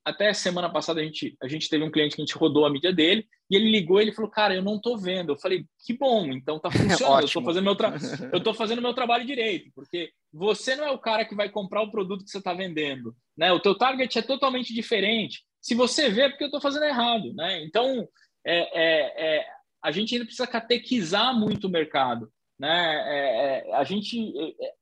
[0.04, 2.70] Até semana passada a gente, a gente teve um cliente que a gente rodou a
[2.70, 5.32] mídia dele e ele ligou e ele falou, cara, eu não tô vendo.
[5.32, 7.24] Eu falei, que bom, então tá funcionando.
[7.24, 7.94] eu tô fazendo meu tra...
[8.34, 11.82] eu tô fazendo meu trabalho direito, porque você não é o cara que vai comprar
[11.82, 13.52] o produto que você está vendendo, né?
[13.52, 15.44] O teu target é totalmente diferente.
[15.62, 17.64] Se você vê, é porque eu estou fazendo errado, né?
[17.64, 18.08] Então,
[18.46, 19.46] é, é, é,
[19.84, 22.96] a gente ainda precisa catequizar muito o mercado, né?
[23.08, 24.74] É, é, a gente é,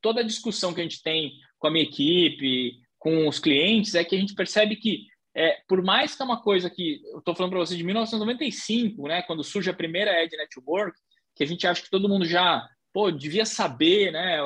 [0.00, 4.02] toda a discussão que a gente tem com a minha equipe, com os clientes é
[4.02, 7.36] que a gente percebe que, é, por mais que é uma coisa que eu estou
[7.36, 10.98] falando para você de 1995, né, quando surge a primeira Ed Network,
[11.36, 14.40] que a gente acha que todo mundo já pô, devia saber, né,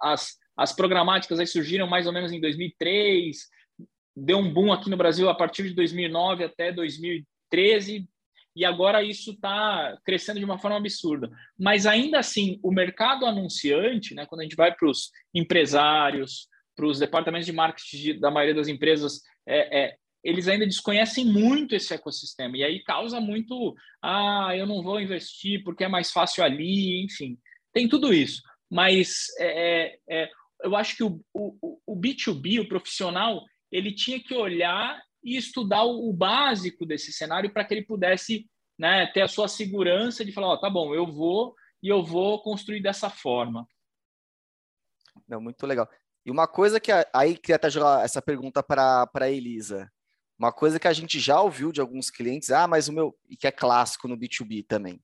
[0.00, 3.36] as, as programáticas aí surgiram mais ou menos em 2003,
[4.16, 8.08] deu um boom aqui no Brasil a partir de 2009 até 2013,
[8.56, 11.30] e agora isso está crescendo de uma forma absurda.
[11.58, 16.86] Mas ainda assim, o mercado anunciante, né, quando a gente vai para os empresários, para
[16.86, 21.94] os departamentos de marketing da maioria das empresas, é, é, eles ainda desconhecem muito esse
[21.94, 22.56] ecossistema.
[22.56, 27.38] E aí causa muito, ah, eu não vou investir porque é mais fácil ali, enfim,
[27.72, 28.42] tem tudo isso.
[28.70, 30.30] Mas é, é, é
[30.62, 35.84] eu acho que o, o, o B2B, o profissional, ele tinha que olhar e estudar
[35.84, 38.46] o, o básico desse cenário para que ele pudesse
[38.78, 42.42] né, ter a sua segurança de falar, oh, tá bom, eu vou e eu vou
[42.42, 43.66] construir dessa forma.
[45.28, 45.88] Não, muito legal.
[46.26, 49.88] E uma coisa que aí queria até jogar essa pergunta para a Elisa.
[50.36, 53.36] Uma coisa que a gente já ouviu de alguns clientes, ah, mas o meu, e
[53.36, 55.00] que é clássico no B2B também.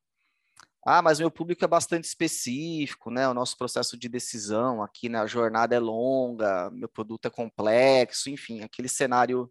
[0.84, 3.28] Ah, mas o meu público é bastante específico, né?
[3.28, 5.20] O nosso processo de decisão aqui, né?
[5.20, 9.48] A jornada é longa, meu produto é complexo, enfim, aquele cenário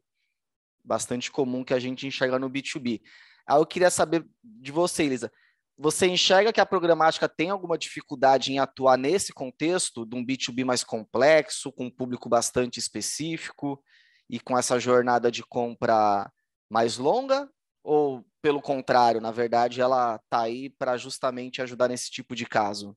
[0.84, 3.02] bastante comum que a gente enxerga no B2B.
[3.48, 5.32] Aí eu queria saber de você, Elisa,
[5.82, 10.64] você enxerga que a programática tem alguma dificuldade em atuar nesse contexto de um B2B
[10.64, 13.82] mais complexo, com um público bastante específico
[14.30, 16.32] e com essa jornada de compra
[16.70, 17.50] mais longa?
[17.84, 22.96] Ou, pelo contrário, na verdade, ela está aí para justamente ajudar nesse tipo de caso?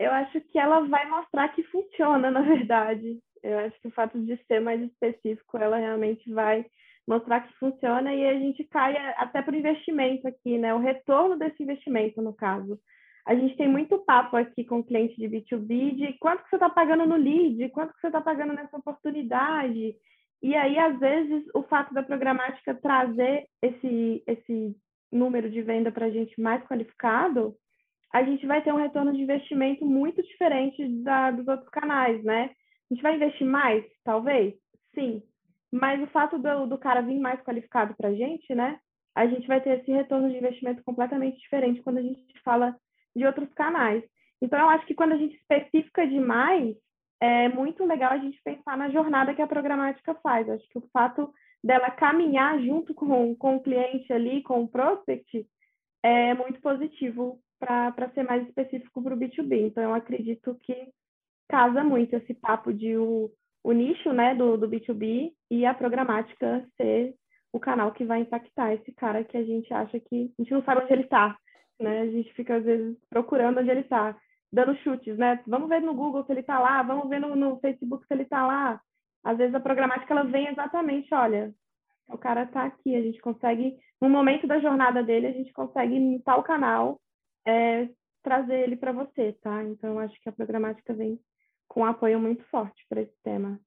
[0.00, 3.20] Eu acho que ela vai mostrar que funciona, na verdade.
[3.44, 6.66] Eu acho que o fato de ser mais específico, ela realmente vai
[7.06, 10.74] mostrar que funciona e a gente cai até para o investimento aqui, né?
[10.74, 12.78] O retorno desse investimento, no caso.
[13.26, 16.68] A gente tem muito papo aqui com cliente de B2B de quanto que você está
[16.68, 19.96] pagando no lead, quanto que você está pagando nessa oportunidade.
[20.42, 24.76] E aí, às vezes, o fato da programática trazer esse, esse
[25.10, 27.56] número de venda para a gente mais qualificado,
[28.12, 32.50] a gente vai ter um retorno de investimento muito diferente da, dos outros canais, né?
[32.90, 34.54] A gente vai investir mais, talvez?
[34.94, 35.22] Sim.
[35.74, 38.78] Mas o fato do, do cara vir mais qualificado para a gente, né?
[39.12, 42.76] A gente vai ter esse retorno de investimento completamente diferente quando a gente fala
[43.14, 44.04] de outros canais.
[44.40, 46.76] Então, eu acho que quando a gente especifica demais,
[47.20, 50.48] é muito legal a gente pensar na jornada que a programática faz.
[50.48, 55.44] Acho que o fato dela caminhar junto com, com o cliente ali, com o prospect,
[56.04, 59.66] é muito positivo para ser mais específico para o B2B.
[59.66, 60.88] Então, eu acredito que
[61.48, 63.28] casa muito esse papo de o,
[63.64, 67.14] o nicho né, do, do B2B e a programática ser
[67.50, 70.62] o canal que vai impactar esse cara que a gente acha que a gente não
[70.62, 71.36] sabe onde ele está,
[71.80, 72.02] né?
[72.02, 74.14] A gente fica às vezes procurando onde ele está,
[74.52, 75.40] dando chutes, né?
[75.46, 78.24] Vamos ver no Google se ele está lá, vamos ver no, no, Facebook se ele
[78.24, 78.80] está lá.
[79.24, 81.54] Às vezes a programática ela vem exatamente, olha,
[82.08, 85.94] o cara está aqui, a gente consegue no momento da jornada dele a gente consegue
[85.94, 87.00] em tal canal
[87.46, 87.88] é,
[88.22, 89.62] trazer ele para você, tá?
[89.64, 91.18] Então acho que a programática vem
[91.68, 93.60] com um apoio muito forte para esse tema.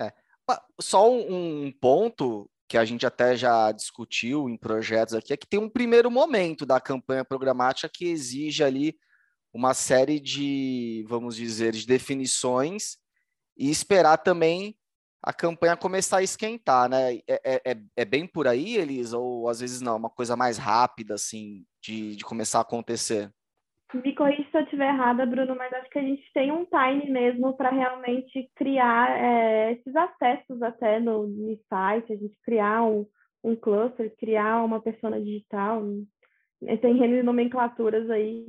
[0.00, 0.12] É.
[0.80, 5.60] Só um ponto que a gente até já discutiu em projetos aqui é que tem
[5.60, 8.98] um primeiro momento da campanha programática que exige ali
[9.52, 12.98] uma série de, vamos dizer, de definições
[13.56, 14.76] e esperar também
[15.22, 17.16] a campanha começar a esquentar, né?
[17.26, 19.18] É, é, é, é bem por aí, Elisa?
[19.18, 23.32] Ou às vezes não, uma coisa mais rápida, assim, de, de começar a acontecer?
[23.94, 27.08] Me corrija se eu estiver errada, Bruno, mas acho que a gente tem um time
[27.08, 33.06] mesmo para realmente criar é, esses acessos até no, no, site, a gente criar um,
[33.44, 35.82] um cluster, criar uma persona digital,
[36.80, 38.46] tem N nomenclaturas aí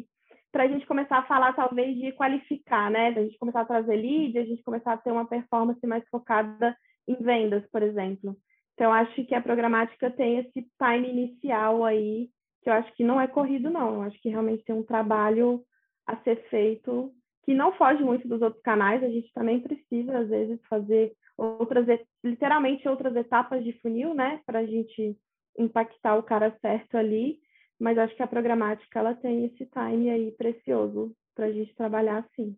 [0.51, 3.11] para a gente começar a falar, talvez, de qualificar, né?
[3.11, 6.75] Da gente começar a trazer lead, a gente começar a ter uma performance mais focada
[7.07, 8.35] em vendas, por exemplo.
[8.73, 12.29] Então, acho que a programática tem esse time inicial aí,
[12.61, 13.95] que eu acho que não é corrido, não.
[13.95, 15.63] Eu acho que realmente tem um trabalho
[16.05, 19.03] a ser feito que não foge muito dos outros canais.
[19.03, 21.85] A gente também precisa, às vezes, fazer outras,
[22.23, 24.41] literalmente outras etapas de funil, né?
[24.45, 25.17] Para a gente
[25.57, 27.39] impactar o cara certo ali
[27.79, 32.19] mas acho que a programática ela tem esse time aí precioso para a gente trabalhar
[32.19, 32.55] assim.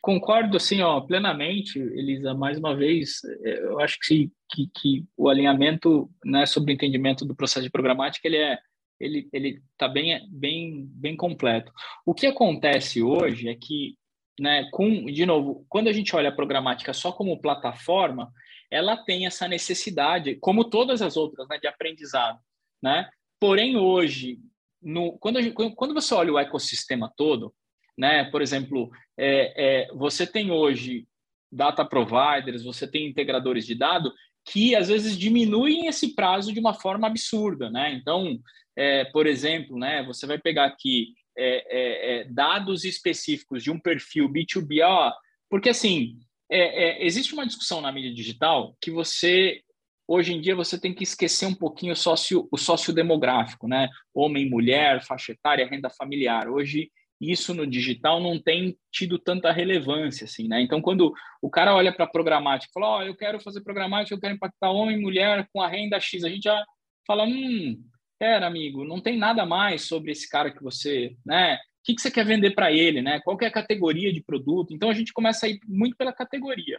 [0.00, 2.34] Concordo, assim, ó, plenamente, Elisa.
[2.34, 7.24] Mais uma vez, é, eu acho que, que, que o alinhamento, né, sobre o entendimento
[7.24, 8.58] do processo de programática, ele é,
[9.00, 11.72] ele, ele está bem, bem, bem completo.
[12.04, 13.96] O que acontece hoje é que,
[14.38, 18.32] né, com, de novo, quando a gente olha a programática só como plataforma,
[18.70, 22.38] ela tem essa necessidade, como todas as outras, né, de aprendizado,
[22.82, 23.08] né?
[23.40, 24.38] Porém, hoje,
[24.82, 27.54] no, quando, gente, quando você olha o ecossistema todo,
[27.96, 31.06] né, por exemplo, é, é, você tem hoje
[31.50, 34.12] data providers, você tem integradores de dado
[34.50, 37.92] que às vezes diminuem esse prazo de uma forma absurda, né?
[37.92, 38.38] Então,
[38.76, 43.78] é, por exemplo, né, você vai pegar aqui é, é, é, dados específicos de um
[43.78, 45.12] perfil B2B, ó,
[45.48, 46.18] porque assim
[46.50, 49.60] existe uma discussão na mídia digital que você
[50.08, 53.90] hoje em dia você tem que esquecer um pouquinho o sócio, o sócio demográfico, né?
[54.14, 56.48] Homem, mulher, faixa etária, renda familiar.
[56.48, 60.60] Hoje isso no digital não tem tido tanta relevância assim, né?
[60.60, 64.20] Então quando o cara olha para programática, fala, ó, oh, eu quero fazer programática, eu
[64.20, 66.64] quero impactar homem e mulher com a renda X, a gente já
[67.06, 67.82] fala, hum,
[68.18, 71.54] pera, amigo, não tem nada mais sobre esse cara que você, né?
[71.54, 73.20] O que, que você quer vender para ele, né?
[73.20, 74.74] Qual é a categoria de produto?
[74.74, 76.78] Então a gente começa a ir muito pela categoria.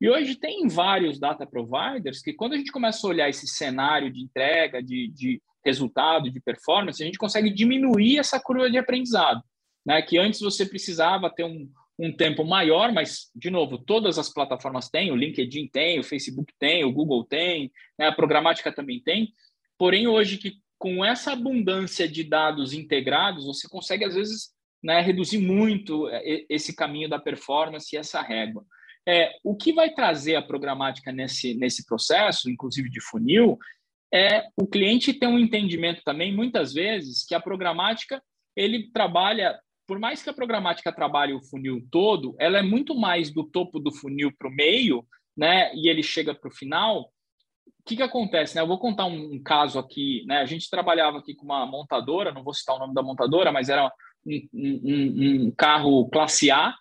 [0.00, 4.12] E hoje tem vários data providers que, quando a gente começa a olhar esse cenário
[4.12, 9.42] de entrega, de, de resultado, de performance, a gente consegue diminuir essa curva de aprendizado.
[9.88, 10.02] Né?
[10.02, 11.66] Que antes você precisava ter um,
[11.98, 16.52] um tempo maior, mas, de novo, todas as plataformas têm, o LinkedIn tem, o Facebook
[16.58, 18.08] tem, o Google tem, né?
[18.08, 19.32] a programática também tem.
[19.78, 24.50] Porém, hoje, que com essa abundância de dados integrados, você consegue, às vezes,
[24.84, 28.66] né, reduzir muito é, esse caminho da performance e essa régua.
[29.08, 33.58] É, o que vai trazer a programática nesse, nesse processo, inclusive de funil,
[34.12, 38.22] é o cliente ter um entendimento também, muitas vezes, que a programática
[38.54, 43.32] ele trabalha, por mais que a programática trabalhe o funil todo, ela é muito mais
[43.32, 45.02] do topo do funil para o meio,
[45.34, 45.74] né?
[45.74, 47.10] E ele chega para o final.
[47.66, 48.54] O que, que acontece?
[48.54, 48.60] Né?
[48.60, 50.26] Eu vou contar um, um, caso aqui.
[50.26, 50.40] Né?
[50.40, 53.70] A gente trabalhava aqui com uma montadora, não vou citar o nome da montadora, mas
[53.70, 53.90] era
[54.26, 56.74] um, um, um carro classe A,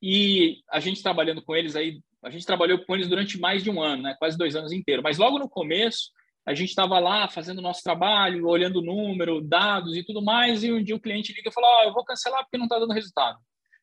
[0.00, 3.70] e a gente trabalhando com eles aí, a gente trabalhou com eles durante mais de
[3.70, 4.16] um ano, né?
[4.18, 5.02] quase dois anos inteiros.
[5.02, 6.10] Mas logo no começo,
[6.44, 10.64] a gente estava lá fazendo o nosso trabalho, olhando o número, dados e tudo mais,
[10.64, 12.78] e um dia o cliente liga e falou: oh, eu vou cancelar porque não está
[12.78, 13.38] dando resultado.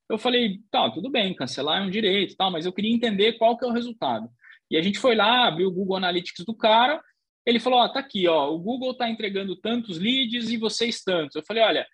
[0.09, 3.55] Eu falei, tá, tudo bem, cancelar é um direito, tal, mas eu queria entender qual
[3.57, 4.27] que é o resultado.
[4.69, 6.99] E a gente foi lá, abriu o Google Analytics do cara,
[7.45, 11.03] ele falou, ó, oh, tá aqui, ó, o Google está entregando tantos leads e vocês
[11.03, 11.35] tantos.
[11.35, 11.87] Eu falei, olha,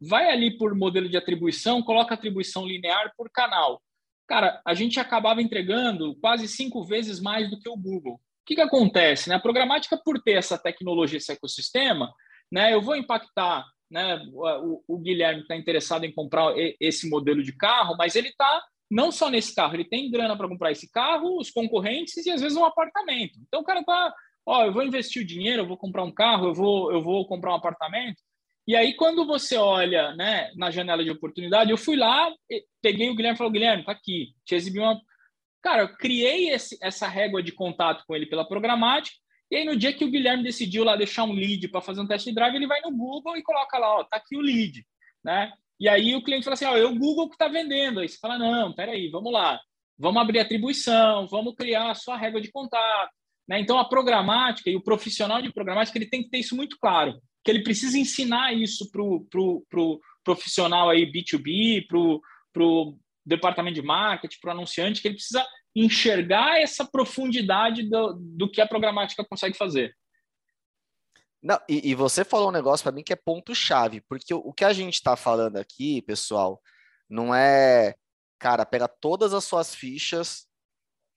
[0.00, 3.82] vai ali por modelo de atribuição, coloca atribuição linear por canal.
[4.26, 8.20] Cara, a gente acabava entregando quase cinco vezes mais do que o Google.
[8.42, 9.28] O que, que acontece?
[9.28, 9.36] Né?
[9.36, 12.12] A programática, por ter essa tecnologia, esse ecossistema,
[12.50, 13.64] né, eu vou impactar.
[13.90, 18.62] Né, o, o Guilherme está interessado em comprar esse modelo de carro, mas ele está
[18.90, 22.42] não só nesse carro, ele tem grana para comprar esse carro, os concorrentes e às
[22.42, 23.38] vezes um apartamento.
[23.48, 26.48] Então o cara está, ó, eu vou investir o dinheiro, eu vou comprar um carro,
[26.48, 28.20] eu vou, eu vou comprar um apartamento.
[28.66, 32.30] E aí, quando você olha né, na janela de oportunidade, eu fui lá,
[32.80, 35.00] peguei o Guilherme e falei, Guilherme, tá aqui, te exibi uma...
[35.62, 39.16] Cara, eu criei esse, essa régua de contato com ele pela programática,
[39.50, 42.06] e aí no dia que o Guilherme decidiu lá deixar um lead para fazer um
[42.06, 44.84] test drive, ele vai no Google e coloca lá, ó, tá aqui o lead,
[45.22, 45.52] né?
[45.78, 48.00] E aí o cliente fala assim, ó, é o Google que está vendendo.
[48.00, 49.60] Aí você fala, não, peraí, vamos lá,
[49.98, 53.10] vamos abrir atribuição, vamos criar a sua régua de contato.
[53.48, 53.60] Né?
[53.60, 57.20] Então, a programática e o profissional de programática ele tem que ter isso muito claro
[57.44, 63.74] que ele precisa ensinar isso para o pro, pro profissional aí B2B, para o departamento
[63.74, 68.66] de marketing, para o anunciante, que ele precisa enxergar essa profundidade do, do que a
[68.66, 69.94] programática consegue fazer.
[71.42, 74.52] Não, e, e você falou um negócio para mim que é ponto-chave, porque o, o
[74.52, 76.60] que a gente está falando aqui, pessoal,
[77.08, 77.94] não é,
[78.38, 80.46] cara, pega todas as suas fichas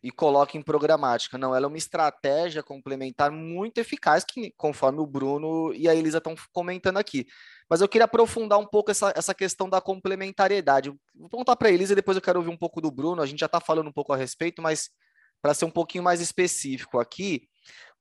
[0.06, 1.36] e coloca em programática.
[1.36, 6.20] Não, ela é uma estratégia complementar muito eficaz, que conforme o Bruno e a Elisa
[6.20, 7.26] estão comentando aqui.
[7.68, 10.94] Mas eu queria aprofundar um pouco essa, essa questão da complementariedade.
[11.16, 13.20] Vou perguntar para a Elisa e depois eu quero ouvir um pouco do Bruno.
[13.20, 14.92] A gente já está falando um pouco a respeito, mas
[15.42, 17.48] para ser um pouquinho mais específico aqui,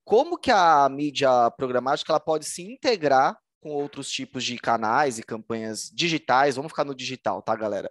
[0.04, 5.22] como que a mídia programática ela pode se integrar com outros tipos de canais e
[5.22, 6.56] campanhas digitais?
[6.56, 7.90] Vamos ficar no digital, tá, galera?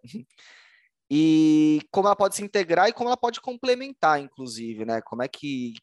[1.10, 5.02] E como ela pode se integrar e como ela pode complementar, inclusive, né?
[5.02, 5.74] Como é que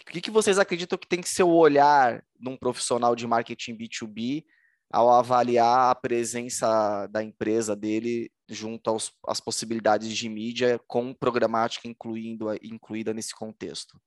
[0.00, 3.76] o que, que vocês acreditam que tem que ser o olhar num profissional de marketing
[3.76, 4.44] B2B
[4.90, 11.88] ao avaliar a presença da empresa dele junto aos, às possibilidades de mídia com programática
[11.88, 13.98] incluindo, incluída nesse contexto?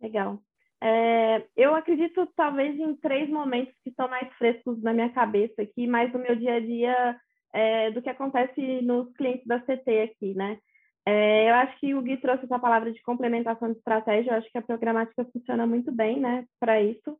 [0.00, 0.42] Legal.
[0.82, 5.86] É, eu acredito talvez em três momentos que estão mais frescos na minha cabeça aqui,
[5.86, 7.20] mais no meu dia a dia
[7.52, 10.58] é, do que acontece nos clientes da CT aqui, né?
[11.06, 14.50] É, eu acho que o Gui trouxe essa palavra de complementação de estratégia, eu acho
[14.50, 17.18] que a programática funciona muito bem, né, para isso.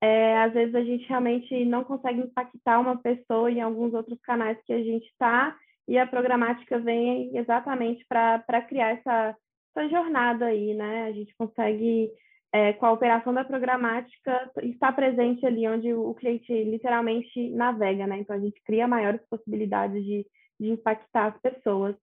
[0.00, 4.56] É, às vezes a gente realmente não consegue impactar uma pessoa em alguns outros canais
[4.64, 5.56] que a gente está,
[5.88, 9.36] e a programática vem exatamente para criar essa,
[9.74, 11.04] essa jornada aí, né?
[11.04, 12.10] A gente consegue,
[12.52, 18.18] é, com a operação da programática, estar presente ali onde o cliente literalmente navega, né?
[18.18, 20.26] Então a gente cria maiores possibilidades de,
[20.58, 21.94] de impactar as pessoas.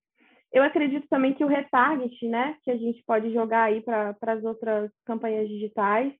[0.53, 4.43] Eu acredito também que o retarget, né, que a gente pode jogar aí para as
[4.43, 6.13] outras campanhas digitais,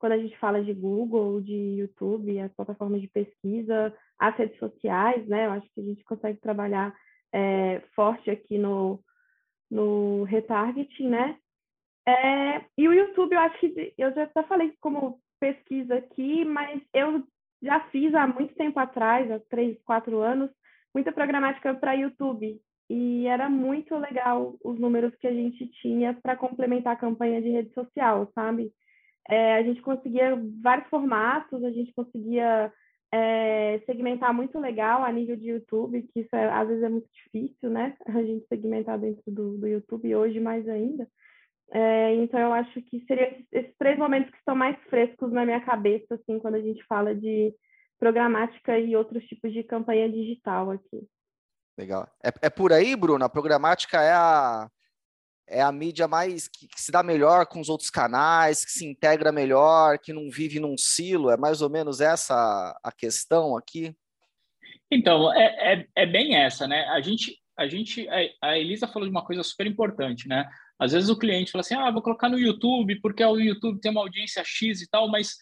[0.00, 5.26] quando a gente fala de Google, de YouTube, as plataformas de pesquisa, as redes sociais,
[5.28, 5.46] né?
[5.46, 6.94] Eu acho que a gente consegue trabalhar
[7.32, 8.98] é, forte aqui no,
[9.70, 11.36] no retargeting, né?
[12.10, 16.80] É, e o YouTube, eu acho que eu já até falei como pesquisa aqui, mas
[16.92, 17.24] eu
[17.62, 20.50] já fiz há muito tempo atrás, há três, quatro anos,
[20.94, 22.60] muita programática para YouTube.
[22.88, 27.50] E era muito legal os números que a gente tinha para complementar a campanha de
[27.50, 28.72] rede social, sabe?
[29.30, 32.72] é, a gente conseguia vários formatos, a gente conseguia
[33.12, 37.08] é, segmentar muito legal a nível de YouTube, que isso é, às vezes é muito
[37.12, 37.96] difícil, né?
[38.06, 41.08] A gente segmentar dentro do, do YouTube, hoje mais ainda.
[41.72, 45.60] É, então, eu acho que seriam esses três momentos que estão mais frescos na minha
[45.60, 47.54] cabeça, assim, quando a gente fala de
[47.98, 51.06] programática e outros tipos de campanha digital aqui.
[51.78, 52.08] Legal.
[52.24, 53.24] É, é por aí, Bruno?
[53.24, 54.68] A programática é a,
[55.46, 58.84] é a mídia mais que, que, se dá melhor com os outros canais, que se
[58.84, 61.30] integra melhor, que não vive num silo.
[61.30, 63.94] É mais ou menos essa a questão aqui?
[64.90, 66.84] Então, é, é, é bem essa, né?
[66.88, 68.08] A gente, a gente,
[68.42, 70.50] a Elisa falou de uma coisa super importante, né?
[70.80, 73.90] Às vezes o cliente fala assim, ah, vou colocar no YouTube porque o YouTube tem
[73.90, 75.36] uma audiência X e tal, mas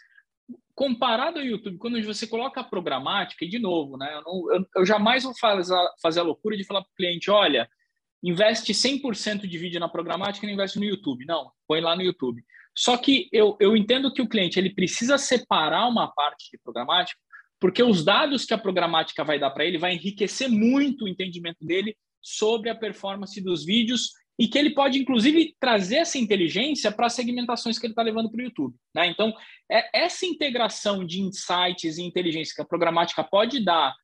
[0.74, 4.14] comparado ao YouTube, quando você coloca a programática, e de novo, né?
[4.14, 7.30] Eu, não, eu, eu jamais vou fazer, fazer a loucura de falar para o cliente,
[7.30, 7.68] olha,
[8.22, 11.24] investe 100% de vídeo na programática e não investe no YouTube.
[11.24, 12.44] Não, põe lá no YouTube.
[12.76, 17.20] Só que eu, eu entendo que o cliente ele precisa separar uma parte de programática,
[17.60, 21.64] porque os dados que a programática vai dar para ele vai enriquecer muito o entendimento
[21.64, 27.06] dele sobre a performance dos vídeos e que ele pode, inclusive, trazer essa inteligência para
[27.06, 28.76] as segmentações que ele está levando para o YouTube.
[28.94, 29.08] Né?
[29.08, 29.34] Então,
[29.70, 33.94] é essa integração de insights e inteligência que a programática pode dar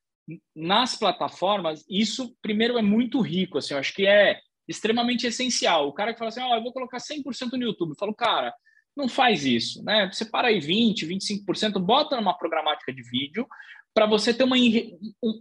[0.55, 5.87] nas plataformas, isso primeiro é muito rico, assim, eu acho que é extremamente essencial.
[5.87, 8.53] O cara que fala assim, oh, eu vou colocar 100% no YouTube, eu falo, cara,
[8.97, 10.09] não faz isso, né?
[10.11, 13.47] Você para aí 20, 25%, bota numa programática de vídeo
[13.93, 14.55] para você ter uma,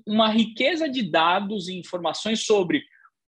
[0.06, 2.84] uma riqueza de dados e informações sobre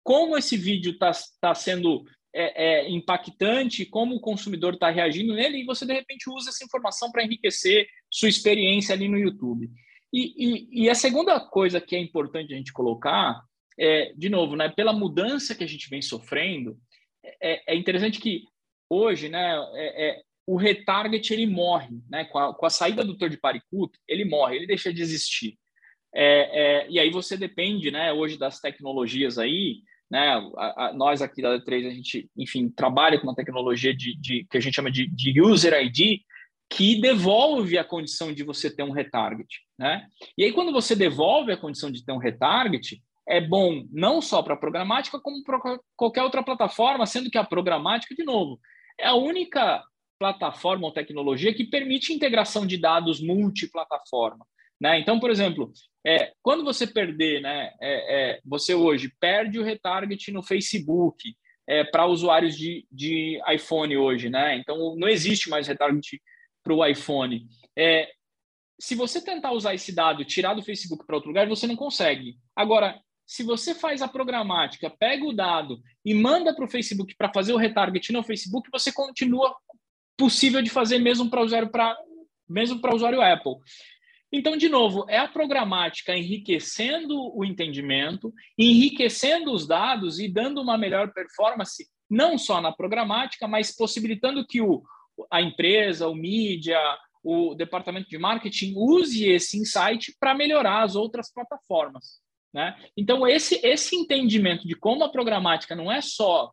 [0.05, 5.59] como esse vídeo está tá sendo é, é, impactante, como o consumidor está reagindo nele,
[5.59, 9.71] e você, de repente, usa essa informação para enriquecer sua experiência ali no YouTube.
[10.13, 13.43] E, e, e, a segunda coisa que é importante a gente colocar
[13.79, 16.79] é, de novo, né, pela mudança que a gente vem sofrendo,
[17.43, 18.45] é, é interessante que
[18.89, 23.17] hoje, né, é, é o retarget ele morre, né, com a, com a saída do
[23.17, 25.59] third party cookie, ele morre, ele deixa de existir.
[26.15, 29.83] É, é, e aí você depende, né, hoje das tecnologias aí,
[30.15, 34.17] né, a, a, nós aqui da D3, a gente, enfim, trabalha com uma tecnologia de,
[34.17, 36.21] de que a gente chama de, de user ID,
[36.71, 39.63] que devolve a condição de você ter um retarget.
[39.77, 40.07] Né?
[40.39, 44.41] E aí, quando você devolve a condição de ter um retarget, é bom não só
[44.41, 45.59] para a programática, como para
[45.97, 48.61] qualquer outra plataforma, sendo que a programática, de novo,
[48.97, 49.83] é a única
[50.17, 54.47] plataforma ou tecnologia que permite integração de dados multiplataforma.
[54.85, 54.99] Né?
[54.99, 55.73] Então, por exemplo,
[56.07, 61.35] é, quando você perder, né, é, é, você hoje perde o retarget no Facebook
[61.67, 64.59] é, para usuários de, de iPhone hoje, né?
[64.59, 66.21] Então não existe mais retarget
[66.69, 67.47] o iPhone.
[67.75, 68.11] É,
[68.79, 72.37] se você tentar usar esse dado, tirar do Facebook para outro lugar, você não consegue.
[72.55, 77.33] Agora, se você faz a programática, pega o dado e manda para o Facebook para
[77.33, 79.57] fazer o retarget no Facebook, você continua
[80.15, 81.97] possível de fazer mesmo para usuário para
[82.81, 83.55] para usuário Apple.
[84.37, 90.77] Então, de novo, é a programática enriquecendo o entendimento, enriquecendo os dados e dando uma
[90.77, 94.83] melhor performance, não só na programática, mas possibilitando que o,
[95.31, 96.81] a empresa, o mídia,
[97.23, 102.21] o departamento de marketing use esse insight para melhorar as outras plataformas.
[102.53, 102.77] Né?
[102.97, 106.51] Então, esse, esse entendimento de como a programática não é só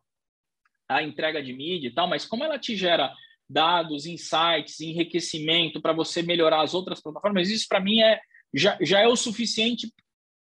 [0.88, 3.12] a entrega de mídia e tal, mas como ela te gera
[3.52, 8.20] dados, insights, enriquecimento para você melhorar as outras plataformas, isso para mim é
[8.54, 9.92] já, já é o suficiente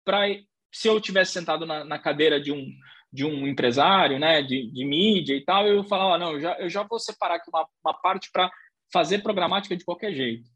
[0.05, 0.27] para
[0.73, 2.67] se eu tivesse sentado na, na, cadeira de um
[3.11, 6.69] de um empresário, né, de, de mídia e tal, eu falava, não, eu já, eu
[6.69, 8.51] já vou separar aqui uma, uma parte para
[8.93, 10.51] fazer programática de qualquer jeito.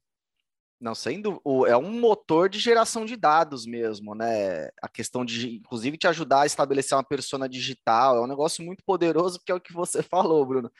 [0.78, 4.68] Não, sendo é um motor de geração de dados mesmo, né?
[4.82, 8.82] A questão de, inclusive, te ajudar a estabelecer uma persona digital é um negócio muito
[8.84, 10.70] poderoso, que é o que você falou, Bruno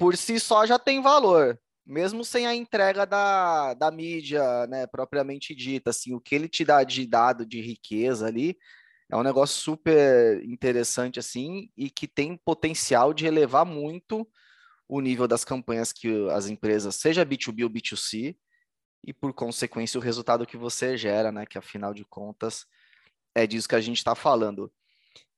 [0.00, 5.54] por si só já tem valor, mesmo sem a entrega da, da mídia, né, propriamente
[5.54, 8.56] dita, assim, o que ele te dá de dado de riqueza ali
[9.12, 14.26] é um negócio super interessante, assim, e que tem potencial de elevar muito
[14.88, 18.34] o nível das campanhas que as empresas, seja B2B ou B2C,
[19.04, 22.64] e por consequência o resultado que você gera, né, que afinal de contas
[23.34, 24.72] é disso que a gente está falando.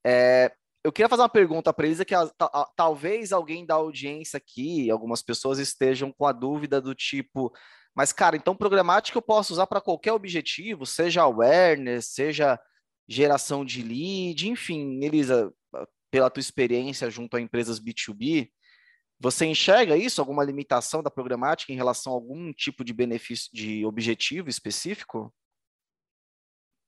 [0.06, 0.54] É,
[0.84, 4.36] eu queria fazer uma pergunta para eles, é que a, a, talvez alguém da audiência
[4.36, 7.52] aqui, algumas pessoas estejam com a dúvida do tipo,
[7.94, 12.58] mas cara, então programática eu posso usar para qualquer objetivo, seja awareness, seja
[13.08, 15.52] geração de lead, enfim, Elisa,
[16.10, 18.50] pela tua experiência junto a empresas B2B,
[19.20, 23.86] você enxerga isso, alguma limitação da programática em relação a algum tipo de benefício, de
[23.86, 25.32] objetivo específico?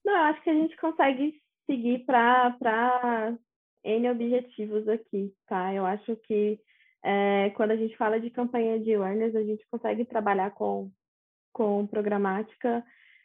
[0.05, 1.40] Não, acho que a gente consegue
[1.70, 3.38] seguir para
[3.85, 5.72] N objetivos aqui, tá?
[5.74, 6.59] Eu acho que
[7.03, 10.91] é, quando a gente fala de campanha de awareness, a gente consegue trabalhar com,
[11.53, 12.82] com programática.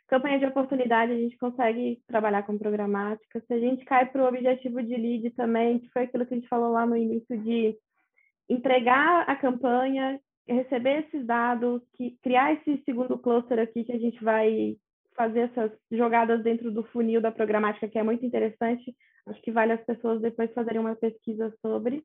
[0.08, 3.40] Campanha de oportunidade, a gente consegue trabalhar com programática.
[3.48, 6.38] Se a gente cai para o objetivo de lead também, que foi aquilo que a
[6.38, 7.78] gente falou lá no início de
[8.50, 14.22] entregar a campanha, receber esses dados, que, criar esse segundo cluster aqui que a gente
[14.24, 14.76] vai
[15.20, 18.96] fazer essas jogadas dentro do funil da programática, que é muito interessante,
[19.30, 22.04] Acho que vale as pessoas depois fazerem uma pesquisa sobre.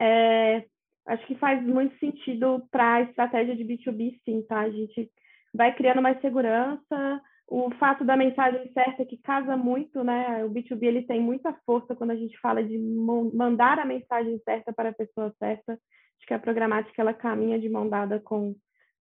[0.00, 0.64] É,
[1.06, 4.60] acho que faz muito sentido para a estratégia de B2B, sim, tá?
[4.60, 5.10] A gente
[5.52, 7.22] vai criando mais segurança.
[7.48, 10.44] O fato da mensagem certa que casa muito, né?
[10.44, 14.72] O B2B ele tem muita força quando a gente fala de mandar a mensagem certa
[14.72, 15.72] para a pessoa certa.
[15.72, 18.54] Acho que a programática ela caminha de mão dada com,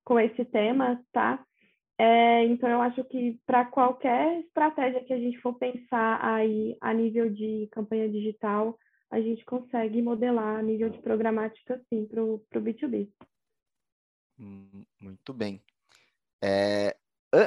[0.03, 1.43] com esse tema, tá?
[2.03, 6.91] É, então, eu acho que para qualquer estratégia que a gente for pensar aí a
[6.91, 8.75] nível de campanha digital,
[9.11, 13.07] a gente consegue modelar a nível de programática, sim, para o B2B.
[14.39, 15.61] Hum, muito bem.
[16.43, 16.97] É,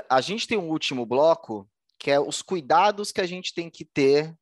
[0.09, 3.84] a gente tem um último bloco, que é os cuidados que a gente tem que
[3.84, 4.32] ter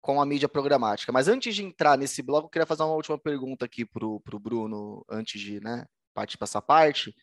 [0.00, 1.12] com a mídia programática.
[1.12, 4.40] Mas antes de entrar nesse bloco, eu queria fazer uma última pergunta aqui para o
[4.40, 5.84] Bruno, antes de né,
[6.14, 7.14] partir para essa parte,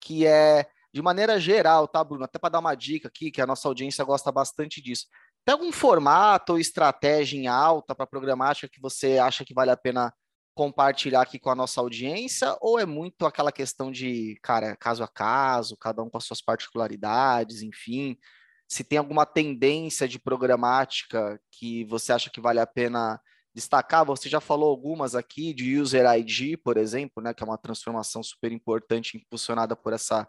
[0.00, 2.24] que é de maneira geral, tá, Bruno?
[2.24, 5.06] Até para dar uma dica aqui, que a nossa audiência gosta bastante disso.
[5.44, 9.76] Tem algum formato ou estratégia em alta para programática que você acha que vale a
[9.76, 10.12] pena
[10.54, 12.56] compartilhar aqui com a nossa audiência?
[12.60, 16.42] Ou é muito aquela questão de, cara, caso a caso, cada um com as suas
[16.42, 18.16] particularidades, enfim?
[18.68, 23.20] Se tem alguma tendência de programática que você acha que vale a pena
[23.54, 27.58] destacar, você já falou algumas aqui de User ID, por exemplo, né, que é uma
[27.58, 30.26] transformação super importante impulsionada por essa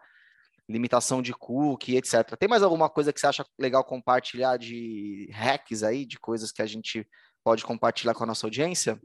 [0.70, 2.36] limitação de cookie, etc.
[2.38, 6.61] Tem mais alguma coisa que você acha legal compartilhar de hacks aí, de coisas que
[6.61, 7.07] a gente
[7.43, 8.99] pode compartilhar com a nossa audiência?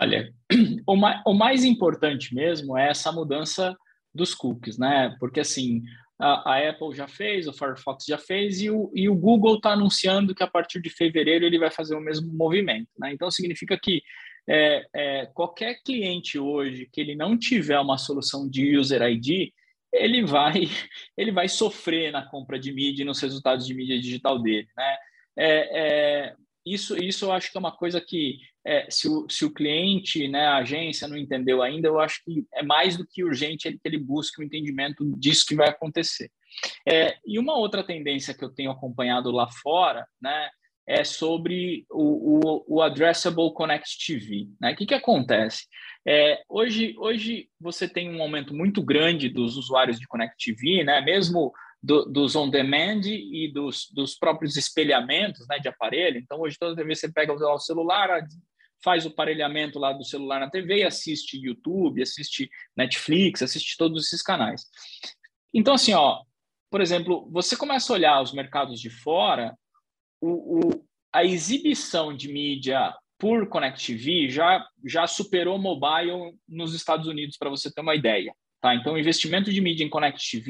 [0.00, 0.32] Olha,
[0.86, 3.76] o mais, o mais importante mesmo é essa mudança
[4.14, 5.14] dos cookies, né?
[5.18, 5.82] Porque assim,
[6.18, 9.72] a, a Apple já fez, o Firefox já fez e o, e o Google está
[9.72, 13.12] anunciando que a partir de fevereiro ele vai fazer o mesmo movimento, né?
[13.12, 14.02] Então significa que
[14.48, 19.50] é, é, qualquer cliente hoje que ele não tiver uma solução de User ID,
[19.92, 20.52] ele vai
[21.16, 24.96] ele vai sofrer na compra de mídia e nos resultados de mídia digital dele, né?
[25.40, 26.34] É, é,
[26.66, 30.28] isso, isso eu acho que é uma coisa que é, se, o, se o cliente,
[30.28, 33.78] né, a agência não entendeu ainda, eu acho que é mais do que urgente ele,
[33.78, 36.30] que ele busque o um entendimento disso que vai acontecer.
[36.86, 40.50] É, e uma outra tendência que eu tenho acompanhado lá fora, né,
[40.86, 44.48] é sobre o, o, o Addressable Connect TV.
[44.60, 44.72] Né?
[44.72, 45.66] O que, que acontece?
[46.06, 51.00] É, hoje, hoje você tem um aumento muito grande dos usuários de Connect TV, né?
[51.00, 56.18] mesmo do, dos on-demand e dos, dos próprios espelhamentos né, de aparelho.
[56.18, 58.26] Então, hoje, toda vez você pega o celular,
[58.82, 64.22] faz o parelhamento lá do celular na TV assiste YouTube, assiste Netflix, assiste todos esses
[64.22, 64.64] canais.
[65.52, 66.22] Então, assim, ó,
[66.70, 69.56] por exemplo, você começa a olhar os mercados de fora,
[70.20, 77.36] o, o, a exibição de mídia por Connect já, já superou mobile nos Estados Unidos,
[77.36, 78.32] para você ter uma ideia.
[78.60, 78.74] Tá?
[78.74, 80.42] Então, o investimento de mídia em Connect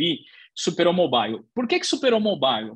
[0.54, 1.42] superou mobile.
[1.54, 2.72] Por que, que superou mobile?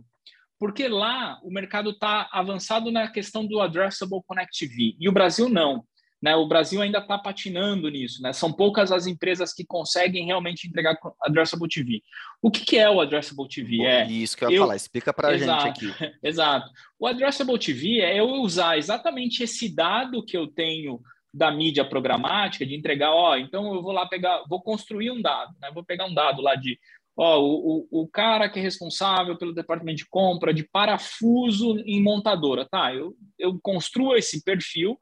[0.58, 5.84] Porque lá o mercado está avançado na questão do addressable Connect e o Brasil não.
[6.22, 6.36] Né?
[6.36, 8.22] O Brasil ainda está patinando nisso.
[8.22, 8.32] Né?
[8.32, 12.00] São poucas as empresas que conseguem realmente entregar Addressable TV.
[12.40, 13.84] O que, que é o Addressable TV?
[13.84, 14.62] é isso que eu ia eu...
[14.62, 14.76] falar.
[14.76, 15.86] Explica para a gente aqui.
[16.22, 16.70] Exato.
[16.98, 21.00] O Addressable TV é eu usar exatamente esse dado que eu tenho
[21.34, 25.54] da mídia programática, de entregar, ó, então eu vou lá pegar, vou construir um dado,
[25.60, 25.70] né?
[25.72, 26.78] Vou pegar um dado lá de,
[27.16, 32.02] ó, o, o, o cara que é responsável pelo departamento de compra de parafuso em
[32.02, 32.94] montadora, tá?
[32.94, 34.98] Eu, eu construo esse perfil,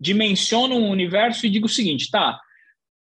[0.00, 2.40] dimensiono um universo e digo o seguinte, tá?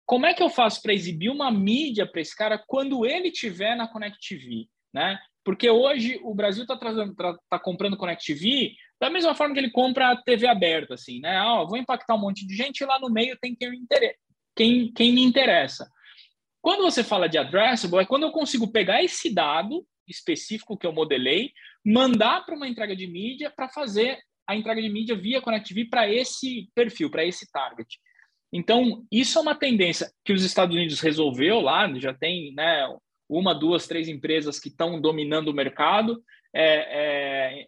[0.06, 3.76] Como é que eu faço para exibir uma mídia para esse cara quando ele tiver
[3.76, 5.20] na Connect né?
[5.44, 8.36] Porque hoje o Brasil está tá, tá comprando Connect
[9.00, 11.38] da mesma forma que ele compra a TV aberta, assim, né?
[11.38, 13.88] Ah, vou impactar um monte de gente e lá no meio tem quem,
[14.56, 15.90] quem, quem me interessa.
[16.62, 20.92] Quando você fala de addressable, é quando eu consigo pegar esse dado específico que eu
[20.92, 21.52] modelei,
[21.86, 26.12] mandar para uma entrega de mídia para fazer a entrega de mídia via ConnectV para
[26.12, 28.00] esse perfil, para esse target.
[28.52, 32.84] Então, isso é uma tendência que os Estados Unidos resolveu lá, já tem né,
[33.30, 36.20] uma, duas, três empresas que estão dominando o mercado.
[36.52, 36.64] É,
[37.62, 37.68] é,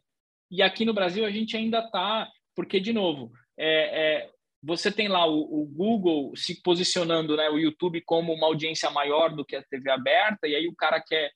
[0.49, 4.29] e aqui no Brasil a gente ainda está, porque, de novo, é, é,
[4.63, 9.35] você tem lá o, o, Google se posicionando, né, o YouTube como uma audiência maior
[9.35, 11.29] do que a TV aberta, e aí o cara quer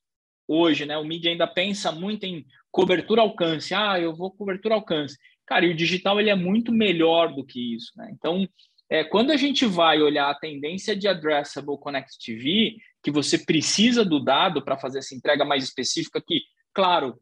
[0.48, 3.74] hoje, né, o mídia ainda pensa muito em cobertura alcance.
[3.74, 5.16] Ah, eu vou cobertura alcance.
[5.46, 8.10] Cara, e o digital ele é muito melhor do que isso, né?
[8.12, 8.48] Então,
[8.90, 14.04] é, quando a gente vai olhar a tendência de addressable Connect TV, que você precisa
[14.04, 16.42] do dado para fazer essa entrega mais específica, que,
[16.74, 17.16] claro,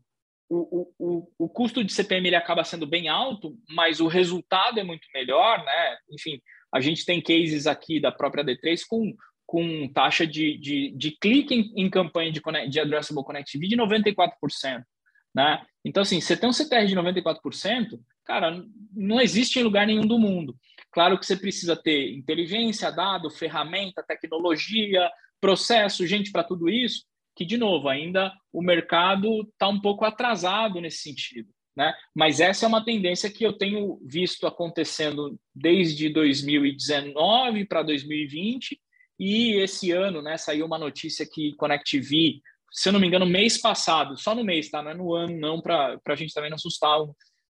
[0.50, 4.84] o, o, o custo de CPM ele acaba sendo bem alto, mas o resultado é
[4.84, 5.98] muito melhor, né?
[6.12, 6.40] Enfim,
[6.74, 9.16] a gente tem cases aqui da própria D3 com,
[9.46, 13.78] com taxa de, de, de clique em, em campanha de, de Addressable Connect TV de
[13.78, 14.84] 94%.
[15.34, 15.66] Né?
[15.84, 18.64] Então, assim, você tem um CTR de 94%, cara,
[18.94, 20.56] não existe em lugar nenhum do mundo.
[20.92, 25.10] Claro que você precisa ter inteligência, dado, ferramenta, tecnologia,
[25.42, 27.04] processo, gente para tudo isso,
[27.36, 31.50] que, de novo, ainda o mercado está um pouco atrasado nesse sentido.
[31.76, 31.92] Né?
[32.16, 38.80] Mas essa é uma tendência que eu tenho visto acontecendo desde 2019 para 2020
[39.20, 42.42] e esse ano, né, saiu uma notícia que ConnectV,
[42.74, 44.82] se eu não me engano, mês passado, só no mês, tá?
[44.82, 46.98] Não é no ano, não, para a gente também não assustar.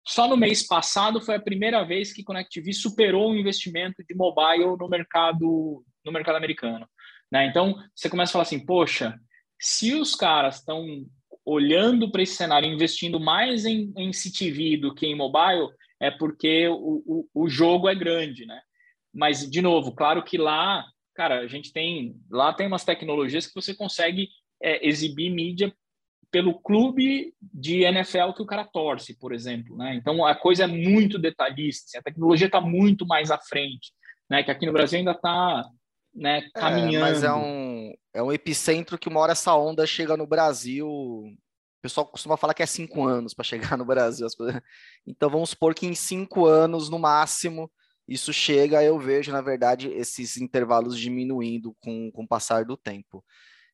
[0.07, 4.77] Só no mês passado foi a primeira vez que ConnectV superou o investimento de mobile
[4.77, 6.87] no mercado no mercado americano.
[7.31, 7.47] Né?
[7.47, 9.19] Então, você começa a falar assim, poxa,
[9.59, 10.85] se os caras estão
[11.43, 16.67] olhando para esse cenário, investindo mais em, em CTV do que em mobile, é porque
[16.67, 18.61] o, o, o jogo é grande, né?
[19.13, 23.55] Mas, de novo, claro que lá, cara, a gente tem, lá tem umas tecnologias que
[23.55, 24.29] você consegue
[24.61, 25.73] é, exibir mídia
[26.29, 29.95] pelo clube de NFL que o cara torce, por exemplo, né?
[29.95, 33.93] Então, a coisa é muito detalhista, assim, a tecnologia está muito mais à frente,
[34.29, 34.43] né?
[34.43, 35.65] Que aqui no Brasil ainda está
[36.13, 36.95] né, caminhando.
[36.95, 40.87] É, mas é um, é um epicentro que uma hora essa onda chega no Brasil.
[40.89, 41.37] O
[41.81, 44.27] pessoal costuma falar que é cinco anos para chegar no Brasil.
[45.05, 47.71] Então vamos supor que em cinco anos, no máximo,
[48.07, 53.23] isso chega, eu vejo, na verdade, esses intervalos diminuindo com, com o passar do tempo.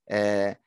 [0.10, 0.58] É...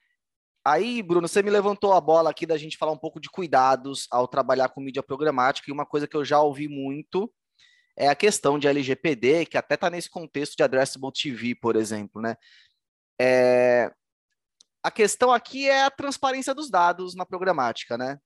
[0.67, 4.09] Aí, Bruno, você me levantou a bola aqui da gente falar um pouco de cuidados
[4.11, 7.33] ao trabalhar com mídia programática, e uma coisa que eu já ouvi muito
[7.97, 12.21] é a questão de LGPD, que até está nesse contexto de Addressable TV, por exemplo,
[12.21, 12.35] né?
[13.17, 13.93] É...
[14.83, 18.19] A questão aqui é a transparência dos dados na programática, né?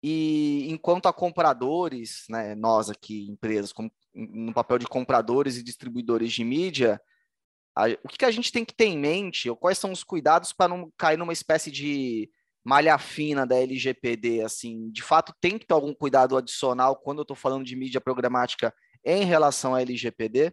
[0.00, 6.32] E enquanto a compradores, né, nós aqui, empresas, com, no papel de compradores e distribuidores
[6.32, 7.02] de mídia,
[7.74, 10.02] a, o que, que a gente tem que ter em mente, ou quais são os
[10.02, 12.30] cuidados para não cair numa espécie de
[12.64, 17.22] malha fina da LGPD, assim, de fato tem que ter algum cuidado adicional quando eu
[17.22, 20.52] estou falando de mídia programática em relação à LGPD?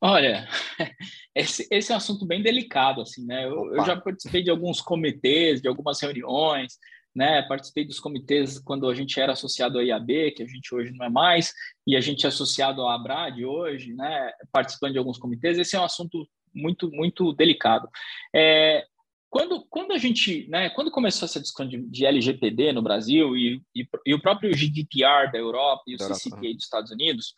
[0.00, 0.48] Olha,
[1.34, 3.46] esse, esse é um assunto bem delicado, assim, né?
[3.46, 6.76] Eu, eu, já participei de alguns comitês, de algumas reuniões,
[7.14, 7.42] né?
[7.42, 11.06] Participei dos comitês quando a gente era associado à IAB, que a gente hoje não
[11.06, 11.52] é mais,
[11.86, 14.32] e a gente é associado à ABRAD hoje, né?
[14.50, 15.58] Participando de alguns comitês.
[15.58, 17.88] Esse é um assunto muito, muito delicado.
[18.34, 18.84] É,
[19.32, 23.62] quando, quando a gente, né, quando começou essa discussão de, de LGPD no Brasil e,
[23.74, 27.34] e, e, o próprio GDPR da Europa e o CCPA dos Estados Unidos,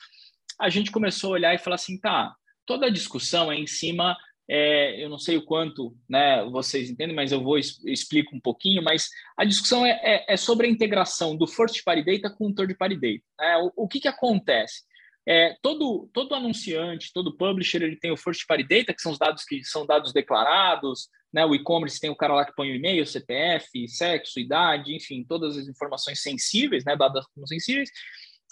[0.60, 2.34] a gente começou a olhar e falar assim, tá,
[2.66, 4.16] toda a discussão é em cima
[4.48, 8.82] é, eu não sei o quanto né, vocês entendem, mas eu vou explico um pouquinho.
[8.82, 12.54] Mas a discussão é, é, é, sobre a integração do first party data com o
[12.54, 13.24] third party data.
[13.38, 13.56] Né?
[13.58, 14.82] O, o que, que acontece?
[15.26, 19.18] É, todo, todo anunciante, todo publisher, ele tem o first party data, que são os
[19.18, 21.08] dados que são dados declarados.
[21.32, 21.46] Né?
[21.46, 25.56] O e-commerce tem o cara lá que põe o e-mail, CPF, sexo, idade, enfim, todas
[25.56, 27.90] as informações sensíveis, né, dadas como sensíveis.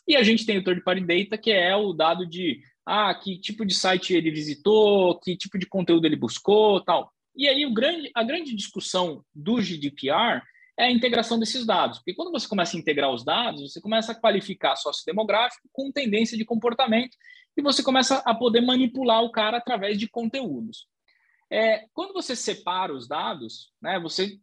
[0.09, 3.38] E a gente tem o third party data, que é o dado de ah, que
[3.38, 7.10] tipo de site ele visitou, que tipo de conteúdo ele buscou, tal.
[7.34, 10.42] E aí o grande, a grande discussão do GDPR
[10.76, 14.12] é a integração desses dados, porque quando você começa a integrar os dados, você começa
[14.12, 17.16] a qualificar sociodemográfico com tendência de comportamento
[17.56, 20.86] e você começa a poder manipular o cara através de conteúdos.
[21.50, 24.38] É, quando você separa os dados, né, você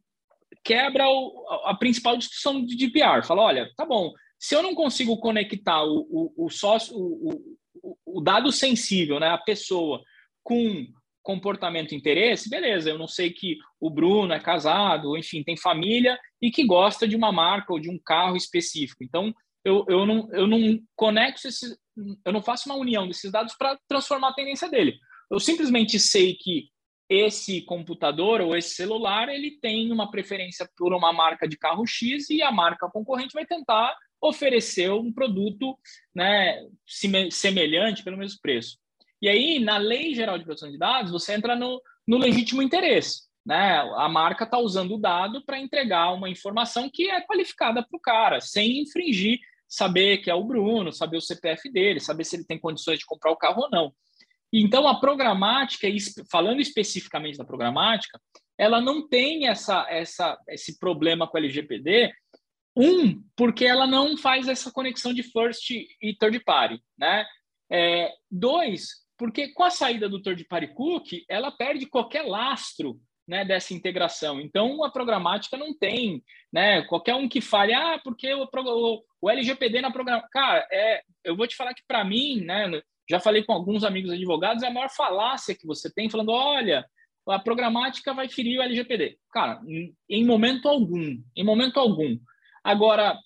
[0.63, 3.25] quebra o, a principal discussão do GDPR.
[3.25, 7.57] Fala, olha, tá bom, se eu não consigo conectar o, o, o sócio, o,
[8.05, 10.01] o dado sensível, né, a pessoa
[10.43, 10.87] com
[11.21, 16.17] comportamento e interesse, beleza, eu não sei que o Bruno é casado, enfim, tem família
[16.41, 19.03] e que gosta de uma marca ou de um carro específico.
[19.03, 21.77] Então, eu, eu, não, eu não conecto esses,
[22.25, 24.97] eu não faço uma união desses dados para transformar a tendência dele.
[25.29, 26.69] Eu simplesmente sei que
[27.09, 32.29] esse computador ou esse celular ele tem uma preferência por uma marca de carro X
[32.29, 35.77] e a marca concorrente vai tentar oferecer um produto
[36.13, 36.65] né,
[37.31, 38.77] semelhante pelo mesmo preço.
[39.21, 43.23] E aí, na Lei Geral de Proteção de Dados, você entra no, no legítimo interesse.
[43.45, 43.77] Né?
[43.97, 48.01] A marca está usando o dado para entregar uma informação que é qualificada para o
[48.01, 52.45] cara, sem infringir, saber que é o Bruno, saber o CPF dele, saber se ele
[52.45, 53.93] tem condições de comprar o carro ou não.
[54.51, 55.87] Então, a programática,
[56.31, 58.19] falando especificamente da programática,
[58.57, 62.11] ela não tem essa, essa, esse problema com a LGPD,
[62.79, 67.25] um, porque ela não faz essa conexão de first e third party, né?
[67.71, 73.43] É, dois, porque com a saída do third party cookie, ela perde qualquer lastro né,
[73.43, 74.39] dessa integração.
[74.39, 76.81] Então, a programática não tem, né?
[76.83, 80.29] Qualquer um que fale, ah, porque o, o, o LGPD na programação...
[80.31, 84.09] Cara, é, eu vou te falar que, para mim, né, já falei com alguns amigos
[84.09, 86.83] advogados, é a maior falácia que você tem, falando, olha,
[87.27, 89.19] a programática vai ferir o LGPD.
[89.31, 89.61] Cara,
[90.09, 92.17] em momento algum, em momento algum.
[92.63, 93.17] Agora,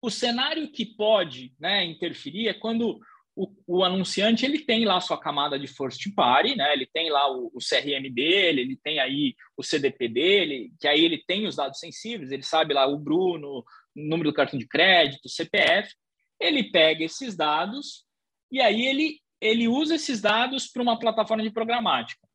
[0.00, 3.00] o cenário que pode né, interferir é quando
[3.38, 6.72] o, o, anunciante ele tem lá sua camada de first party, né?
[6.72, 11.04] Ele tem lá o, o, CRM dele, ele tem aí o CDP dele, que aí
[11.04, 14.66] ele tem os dados sensíveis, ele sabe lá o Bruno, o número do cartão de
[14.66, 15.94] crédito, CPF.
[16.40, 18.04] Ele pega esses dados
[18.50, 22.26] e aí ele ele usa esses dados para uma plataforma de programática.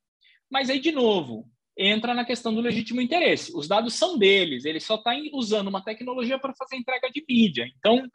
[0.50, 3.52] Mas aí de novo, entra na questão do legítimo interesse.
[3.56, 7.68] Os dados são deles, ele só está usando uma tecnologia para fazer entrega de mídia.
[7.78, 8.08] Então,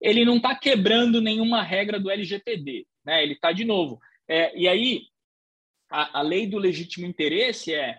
[0.00, 2.86] ele não está quebrando nenhuma regra do LGPD.
[3.04, 3.22] Né?
[3.22, 3.98] Ele está, de novo.
[4.28, 5.02] É, e aí,
[5.90, 7.96] a, a lei do legítimo interesse é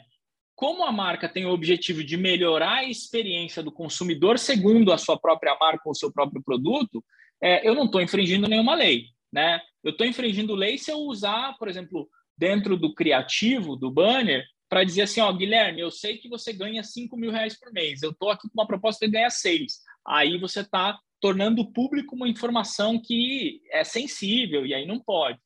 [0.55, 5.17] como a marca tem o objetivo de melhorar a experiência do consumidor segundo a sua
[5.17, 7.03] própria marca ou o seu próprio produto,
[7.41, 9.05] é, eu não estou infringindo nenhuma lei.
[9.31, 9.61] Né?
[9.83, 14.83] Eu estou infringindo lei se eu usar, por exemplo, dentro do criativo, do banner, para
[14.83, 18.11] dizer assim, ó, Guilherme, eu sei que você ganha 5 mil reais por mês, eu
[18.11, 19.79] estou aqui com uma proposta de ganhar 6.
[20.05, 25.39] Aí você está tornando público uma informação que é sensível e aí não pode.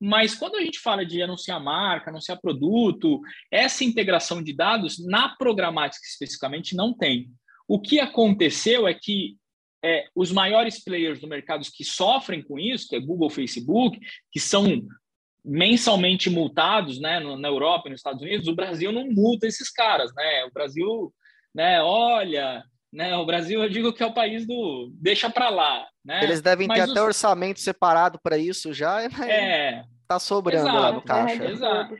[0.00, 5.36] Mas quando a gente fala de anunciar marca, anunciar produto, essa integração de dados na
[5.36, 7.30] programática especificamente não tem.
[7.68, 9.36] O que aconteceu é que
[9.84, 13.98] é, os maiores players do mercado que sofrem com isso, que é Google, Facebook,
[14.30, 14.86] que são
[15.44, 20.12] mensalmente multados, né, na Europa e nos Estados Unidos, o Brasil não multa esses caras,
[20.14, 20.44] né?
[20.44, 21.12] O Brasil,
[21.54, 22.62] né, olha,
[22.92, 26.22] né, o Brasil eu digo que é o país do deixa para lá, né?
[26.22, 26.90] Eles devem Mas ter os...
[26.90, 31.44] até orçamento separado para isso já, é, tá sobrando exato, lá no caixa.
[31.44, 31.96] exato.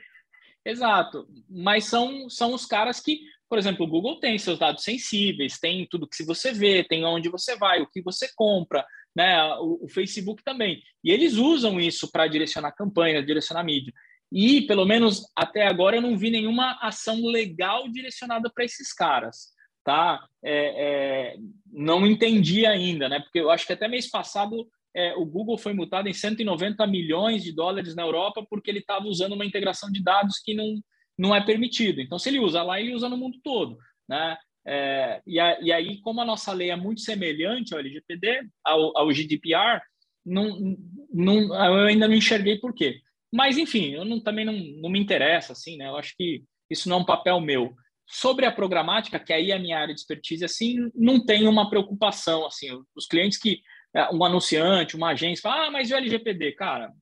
[0.64, 1.26] Exato.
[1.48, 5.86] Mas são são os caras que, por exemplo, o Google tem seus dados sensíveis, tem
[5.90, 8.84] tudo que você vê, tem onde você vai, o que você compra,
[9.14, 9.42] né?
[9.56, 10.82] O, o Facebook também.
[11.02, 13.92] E eles usam isso para direcionar campanha, direcionar mídia.
[14.32, 19.48] E, pelo menos até agora, eu não vi nenhuma ação legal direcionada para esses caras.
[19.82, 20.24] Tá?
[20.44, 21.36] É, é,
[21.72, 23.18] não entendi ainda, né?
[23.20, 27.42] Porque eu acho que até mês passado é, o Google foi multado em 190 milhões
[27.42, 30.80] de dólares na Europa porque ele estava usando uma integração de dados que não,
[31.18, 32.00] não é permitido.
[32.00, 33.78] Então, se ele usa lá, ele usa no mundo todo.
[34.08, 34.36] Né?
[34.66, 38.96] É, e, a, e, aí, como a nossa lei é muito semelhante ao LGPD, ao,
[38.96, 39.80] ao GDPR,
[40.24, 40.76] não,
[41.12, 43.00] não, eu ainda não enxerguei por quê.
[43.32, 45.88] Mas, enfim, eu não, também não, não me interessa, assim, né?
[45.88, 47.74] Eu acho que isso não é um papel meu.
[48.06, 51.70] Sobre a programática, que aí é a minha área de expertise, assim, não tem uma
[51.70, 53.60] preocupação, assim, os clientes que,
[53.94, 56.52] é, um anunciante, uma agência, fala, ah, mas e o LGPD?
[56.52, 56.92] Cara,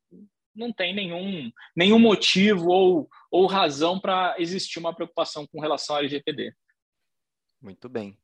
[0.55, 6.01] não tem nenhum, nenhum motivo ou, ou razão para existir uma preocupação com relação ao
[6.01, 6.53] LGPD.
[7.61, 8.17] Muito bem.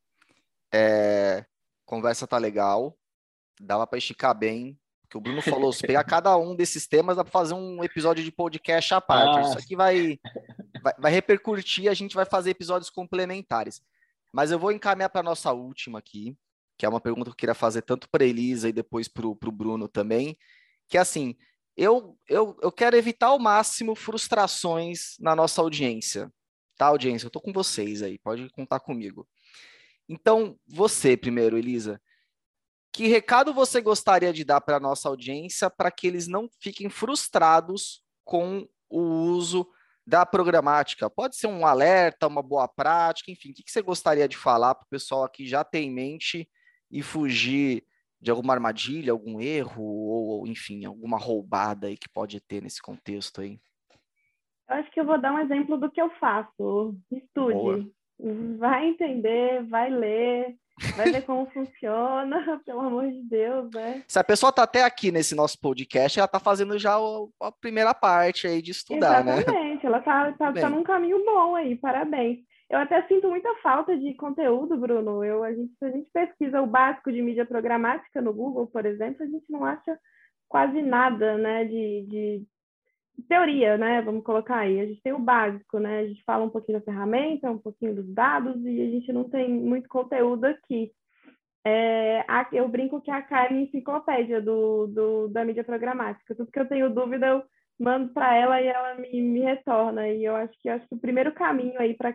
[0.73, 1.45] É,
[1.85, 2.97] conversa tá legal,
[3.61, 4.79] dava para esticar bem,
[5.09, 8.25] que o Bruno falou, se pegar cada um desses temas, dá para fazer um episódio
[8.25, 9.39] de podcast à parte.
[9.39, 9.43] Ah.
[9.43, 10.19] Isso aqui vai,
[10.83, 13.81] vai, vai repercutir, a gente vai fazer episódios complementares.
[14.33, 16.37] Mas eu vou encaminhar para a nossa última aqui,
[16.77, 19.53] que é uma pergunta que eu queria fazer tanto para Elisa e depois para o
[19.53, 20.37] Bruno também,
[20.89, 21.37] que é assim,
[21.77, 26.33] eu, eu, eu quero evitar ao máximo frustrações na nossa audiência.
[26.77, 27.27] Tá, audiência?
[27.27, 29.29] Eu estou com vocês aí, pode contar comigo.
[30.09, 32.01] Então, você primeiro, Elisa,
[32.93, 36.89] que recado você gostaria de dar para a nossa audiência para que eles não fiquem
[36.89, 39.69] frustrados com o uso
[40.07, 41.11] da programática?
[41.11, 44.85] Pode ser um alerta, uma boa prática, enfim, o que, você gostaria de falar para
[44.85, 46.49] o pessoal aqui já ter em mente
[46.91, 47.85] e fugir
[48.21, 53.41] de alguma armadilha, algum erro, ou, enfim, alguma roubada aí que pode ter nesse contexto
[53.41, 53.61] aí?
[54.69, 56.95] Eu acho que eu vou dar um exemplo do que eu faço.
[57.11, 57.55] Estude.
[57.55, 57.87] Boa.
[58.59, 60.57] Vai entender, vai ler,
[60.97, 64.03] vai ver como funciona, pelo amor de Deus, né?
[64.07, 66.97] Se a pessoa está até aqui nesse nosso podcast, ela está fazendo já
[67.41, 69.37] a primeira parte aí de estudar, Exatamente.
[69.37, 69.43] né?
[69.43, 72.39] Exatamente, ela está tá, tá num caminho bom aí, parabéns.
[72.71, 75.23] Eu até sinto muita falta de conteúdo, Bruno.
[75.23, 78.87] Eu, a gente, se a gente pesquisa o básico de mídia programática no Google, por
[78.87, 79.99] exemplo, a gente não acha
[80.49, 82.43] quase nada né, de, de
[83.29, 84.03] teoria, né?
[84.03, 84.81] Vamos colocar aí.
[84.81, 86.01] A gente tem o básico, né?
[86.01, 89.25] A gente fala um pouquinho da ferramenta, um pouquinho dos dados e a gente não
[89.25, 90.93] tem muito conteúdo aqui.
[91.67, 96.35] É, eu brinco que a Karen é enciclopédia do, do, da mídia programática.
[96.35, 97.43] Tudo que eu tenho dúvida, eu
[97.79, 100.09] mando para ela e ela me, me retorna.
[100.09, 102.15] E eu acho que acho que o primeiro caminho aí para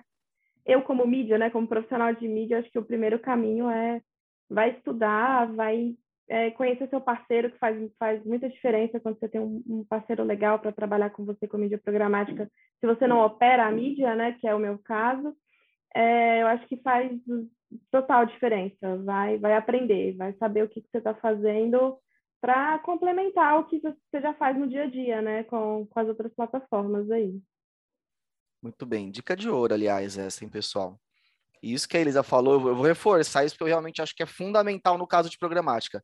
[0.65, 4.01] eu como mídia, né, como profissional de mídia, acho que o primeiro caminho é
[4.47, 5.95] vai estudar, vai
[6.29, 10.23] é, conhecer seu parceiro, que faz, faz muita diferença quando você tem um, um parceiro
[10.23, 12.49] legal para trabalhar com você com mídia programática.
[12.79, 15.35] Se você não opera a mídia, né, que é o meu caso,
[15.93, 17.11] é, eu acho que faz
[17.91, 18.97] total diferença.
[19.03, 21.97] Vai, vai aprender, vai saber o que, que você está fazendo
[22.39, 26.07] para complementar o que você já faz no dia a dia, né, com, com as
[26.07, 27.41] outras plataformas aí.
[28.61, 29.09] Muito bem.
[29.09, 30.99] Dica de ouro, aliás, essa, hein, pessoal?
[31.61, 34.25] Isso que a Elisa falou, eu vou reforçar isso porque eu realmente acho que é
[34.25, 36.03] fundamental no caso de programática.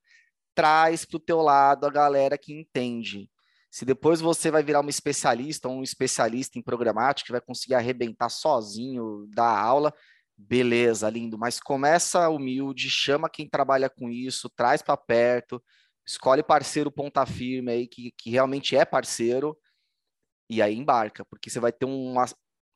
[0.53, 3.29] Traz para o teu lado a galera que entende.
[3.71, 9.27] Se depois você vai virar uma especialista um especialista em programática, vai conseguir arrebentar sozinho,
[9.29, 9.93] dar aula,
[10.37, 11.37] beleza, lindo.
[11.37, 15.61] Mas começa humilde, chama quem trabalha com isso, traz para perto,
[16.05, 19.57] escolhe parceiro ponta firme aí, que, que realmente é parceiro,
[20.49, 22.25] e aí embarca, porque você vai ter uma,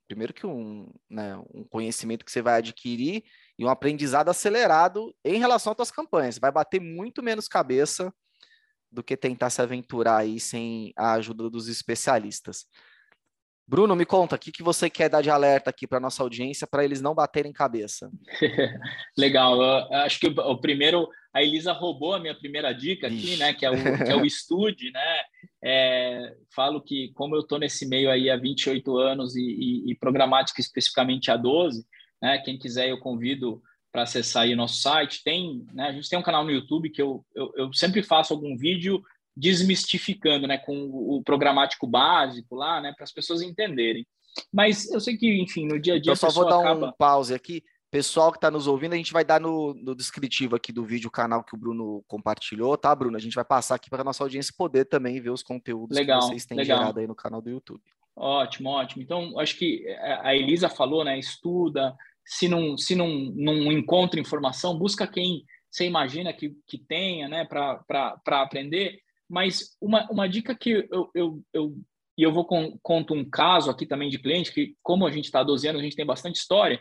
[0.10, 3.24] primeiro que um, né, um conhecimento que você vai adquirir
[3.58, 6.40] e um aprendizado acelerado em relação às suas campanhas.
[6.40, 8.12] Vai bater muito menos cabeça
[8.92, 12.66] do que tentar se aventurar aí sem a ajuda dos especialistas.
[13.68, 16.66] Bruno, me conta, o que, que você quer dar de alerta aqui para nossa audiência
[16.66, 18.10] para eles não baterem cabeça?
[19.16, 23.54] Legal, eu acho que o primeiro, a Elisa roubou a minha primeira dica aqui, né,
[23.54, 25.22] que é o, que é o estude, né,
[25.64, 29.96] é, falo que como eu estou nesse meio aí há 28 anos e, e, e
[29.96, 31.86] programática especificamente há 12,
[32.22, 33.62] né, quem quiser eu convido
[33.92, 36.90] para acessar aí o nosso site, tem, né, a gente tem um canal no YouTube
[36.90, 39.02] que eu, eu, eu sempre faço algum vídeo
[39.36, 44.06] desmistificando, né, com o programático básico lá, né, para as pessoas entenderem.
[44.52, 46.12] Mas eu sei que, enfim, no dia a dia.
[46.12, 46.90] Eu só vou dar acaba...
[46.90, 47.64] um pause aqui.
[47.92, 51.08] Pessoal que está nos ouvindo, a gente vai dar no, no, descritivo aqui do vídeo
[51.08, 53.18] o canal que o Bruno compartilhou, tá, Bruno?
[53.18, 56.20] A gente vai passar aqui para a nossa audiência poder também ver os conteúdos legal,
[56.20, 56.78] que vocês têm legal.
[56.78, 57.82] gerado aí no canal do YouTube.
[58.16, 59.02] Ótimo, ótimo.
[59.02, 59.88] Então, acho que
[60.22, 61.18] a Elisa falou, né?
[61.18, 67.28] Estuda, se não, se não, não encontra informação, busca quem você imagina que, que tenha,
[67.28, 69.00] né, para aprender.
[69.28, 71.78] Mas uma, uma dica que eu, eu, eu
[72.18, 75.26] e eu vou com, conto um caso aqui também de cliente, que como a gente
[75.26, 76.78] está há 12 anos, a gente tem bastante história,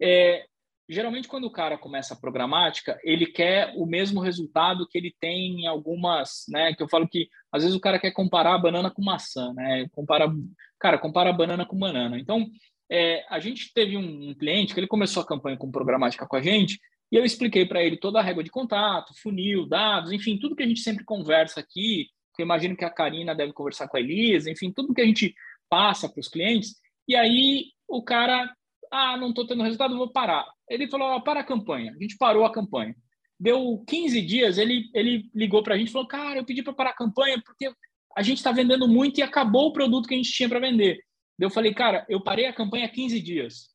[0.00, 0.44] é,
[0.88, 5.62] geralmente quando o cara começa a programática, ele quer o mesmo resultado que ele tem
[5.62, 8.90] em algumas, né, que eu falo que às vezes o cara quer comparar a banana
[8.90, 10.32] com maçã, né, compara,
[10.78, 12.18] cara, compara a banana com banana.
[12.18, 12.46] Então,
[12.90, 16.36] é, a gente teve um, um cliente que ele começou a campanha com programática com
[16.36, 16.78] a gente,
[17.10, 20.62] e eu expliquei para ele toda a régua de contato, funil, dados, enfim, tudo que
[20.62, 24.00] a gente sempre conversa aqui, que eu imagino que a Karina deve conversar com a
[24.00, 25.34] Elisa, enfim, tudo que a gente
[25.68, 26.74] passa para os clientes.
[27.06, 28.50] E aí o cara,
[28.90, 30.46] ah, não estou tendo resultado, vou parar.
[30.72, 31.92] Ele falou: para a campanha.
[31.92, 32.96] A gente parou a campanha.
[33.38, 36.72] Deu 15 dias, ele, ele ligou para a gente e falou: cara, eu pedi para
[36.72, 37.70] parar a campanha porque
[38.16, 40.98] a gente está vendendo muito e acabou o produto que a gente tinha para vender.
[41.38, 43.70] Eu falei: cara, eu parei a campanha há 15 dias.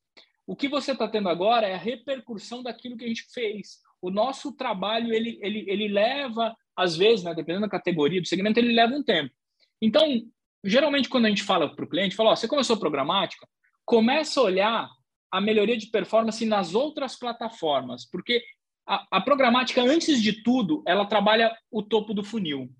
[0.46, 3.78] O que você está tendo agora é a repercussão daquilo que a gente fez.
[4.00, 8.58] O nosso trabalho, ele, ele, ele leva, às vezes, né, dependendo da categoria, do segmento,
[8.58, 9.30] ele leva um tempo.
[9.82, 10.06] Então,
[10.64, 13.46] geralmente, quando a gente fala para o cliente, fala, você começou programática,
[13.84, 14.88] começa a olhar
[15.30, 18.42] a melhoria de performance nas outras plataformas, porque
[18.86, 22.70] a, a programática, antes de tudo, ela trabalha o topo do funil.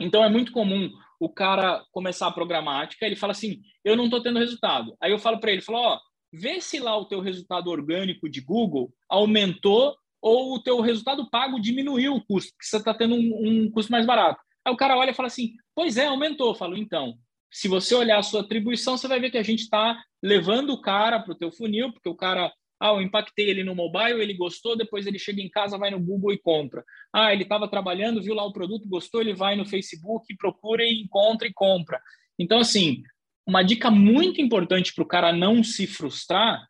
[0.00, 4.22] Então, é muito comum o cara começar a programática, ele fala assim, eu não estou
[4.22, 4.96] tendo resultado.
[5.00, 6.00] Aí eu falo para ele, falo, ó,
[6.32, 11.60] vê se lá o teu resultado orgânico de Google aumentou ou o teu resultado pago
[11.60, 14.40] diminuiu o custo, porque você está tendo um, um, custo mais barato.
[14.64, 16.48] Aí o cara olha e fala assim, pois é, aumentou.
[16.48, 17.14] Eu falo, então,
[17.50, 20.80] se você olhar a sua atribuição, você vai ver que a gente está levando o
[20.80, 24.34] cara para o teu funil, porque o cara ah, eu impactei ele no mobile, ele
[24.34, 26.84] gostou, depois ele chega em casa, vai no Google e compra.
[27.12, 31.02] Ah, ele estava trabalhando, viu lá o produto, gostou, ele vai no Facebook, procura e
[31.02, 32.00] encontra e compra.
[32.36, 33.04] Então, assim,
[33.46, 36.66] uma dica muito importante para o cara não se frustrar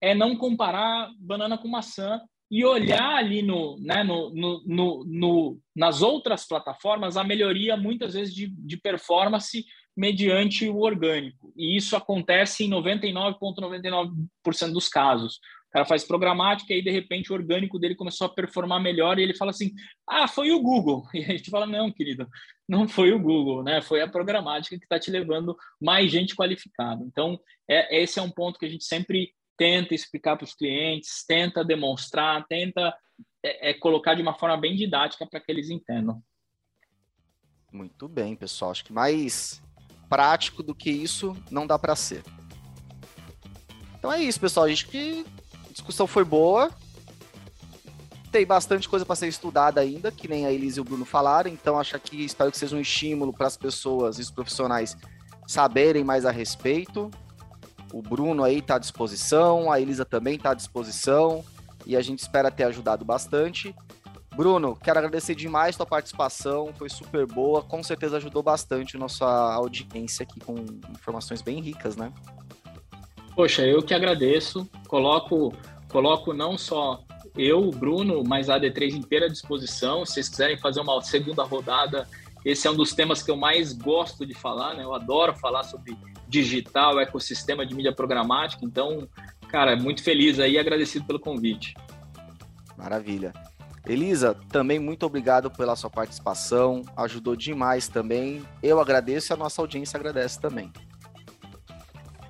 [0.00, 2.20] é não comparar banana com maçã
[2.50, 8.14] e olhar ali no, né, no, no, no, no nas outras plataformas a melhoria muitas
[8.14, 9.64] vezes de, de performance
[9.96, 11.52] mediante o orgânico.
[11.56, 15.36] E isso acontece em 99,99% ,99 dos casos.
[15.68, 19.22] O cara faz programática e de repente o orgânico dele começou a performar melhor e
[19.22, 19.72] ele fala assim:
[20.08, 21.04] "Ah, foi o Google".
[21.14, 22.28] E a gente fala: "Não, querido,
[22.68, 23.82] não foi o Google, né?
[23.82, 27.02] Foi a programática que está te levando mais gente qualificada".
[27.04, 27.38] Então,
[27.68, 31.64] é, esse é um ponto que a gente sempre tenta explicar para os clientes, tenta
[31.64, 32.94] demonstrar, tenta
[33.42, 36.22] é, é, colocar de uma forma bem didática para que eles entendam.
[37.72, 38.70] Muito bem, pessoal.
[38.70, 39.62] Acho que mais
[40.08, 42.22] prático do que isso não dá para ser.
[43.98, 44.66] Então é isso, pessoal.
[44.66, 45.24] Acho que
[45.68, 46.70] a discussão foi boa.
[48.30, 51.50] Tem bastante coisa para ser estudada ainda, que nem a Elise e o Bruno falaram.
[51.50, 54.96] Então acho que espero que seja um estímulo para as pessoas e os profissionais
[55.46, 57.10] saberem mais a respeito.
[57.92, 61.44] O Bruno aí está à disposição, a Elisa também está à disposição
[61.86, 63.74] e a gente espera ter ajudado bastante.
[64.36, 69.26] Bruno, quero agradecer demais tua participação, foi super boa, com certeza ajudou bastante a nossa
[69.26, 70.56] audiência aqui com
[70.90, 72.12] informações bem ricas, né?
[73.36, 75.52] Poxa, eu que agradeço, coloco,
[75.88, 77.04] coloco não só
[77.36, 82.08] eu, Bruno, mas a D3 inteira à disposição, se vocês quiserem fazer uma segunda rodada,
[82.44, 84.84] esse é um dos temas que eu mais gosto de falar, né?
[84.84, 85.96] Eu adoro falar sobre
[86.28, 89.08] digital, ecossistema de mídia programática, então,
[89.48, 91.74] cara, muito feliz aí e agradecido pelo convite.
[92.76, 93.32] Maravilha.
[93.86, 98.42] Elisa, também muito obrigado pela sua participação, ajudou demais também.
[98.62, 100.72] Eu agradeço e a nossa audiência agradece também.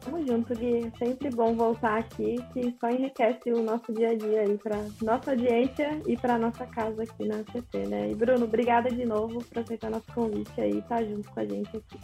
[0.05, 0.93] Tamo junto, Gui.
[0.99, 5.31] Sempre bom voltar aqui, que só enriquece o nosso dia a dia aí para nossa
[5.31, 8.11] audiência e para nossa casa aqui na CC, né?
[8.11, 11.77] E Bruno, obrigada de novo por aceitar nosso convite aí, tá junto com a gente
[11.77, 11.99] aqui.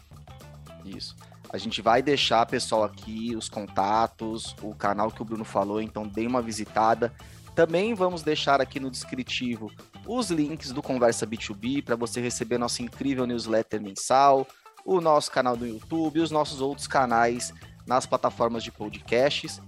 [0.84, 1.14] Isso.
[1.52, 6.06] A gente vai deixar, pessoal, aqui os contatos, o canal que o Bruno falou, então
[6.06, 7.12] dê uma visitada.
[7.54, 9.70] Também vamos deixar aqui no descritivo
[10.06, 14.46] os links do Conversa B2B para você receber nossa incrível newsletter mensal,
[14.84, 17.52] o nosso canal do YouTube os nossos outros canais
[17.86, 19.60] nas plataformas de podcasts.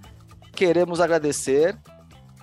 [0.55, 1.77] Queremos agradecer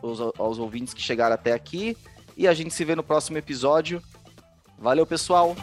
[0.01, 1.97] aos, aos ouvintes que chegaram até aqui
[2.35, 4.01] e a gente se vê no próximo episódio.
[4.77, 5.55] Valeu, pessoal!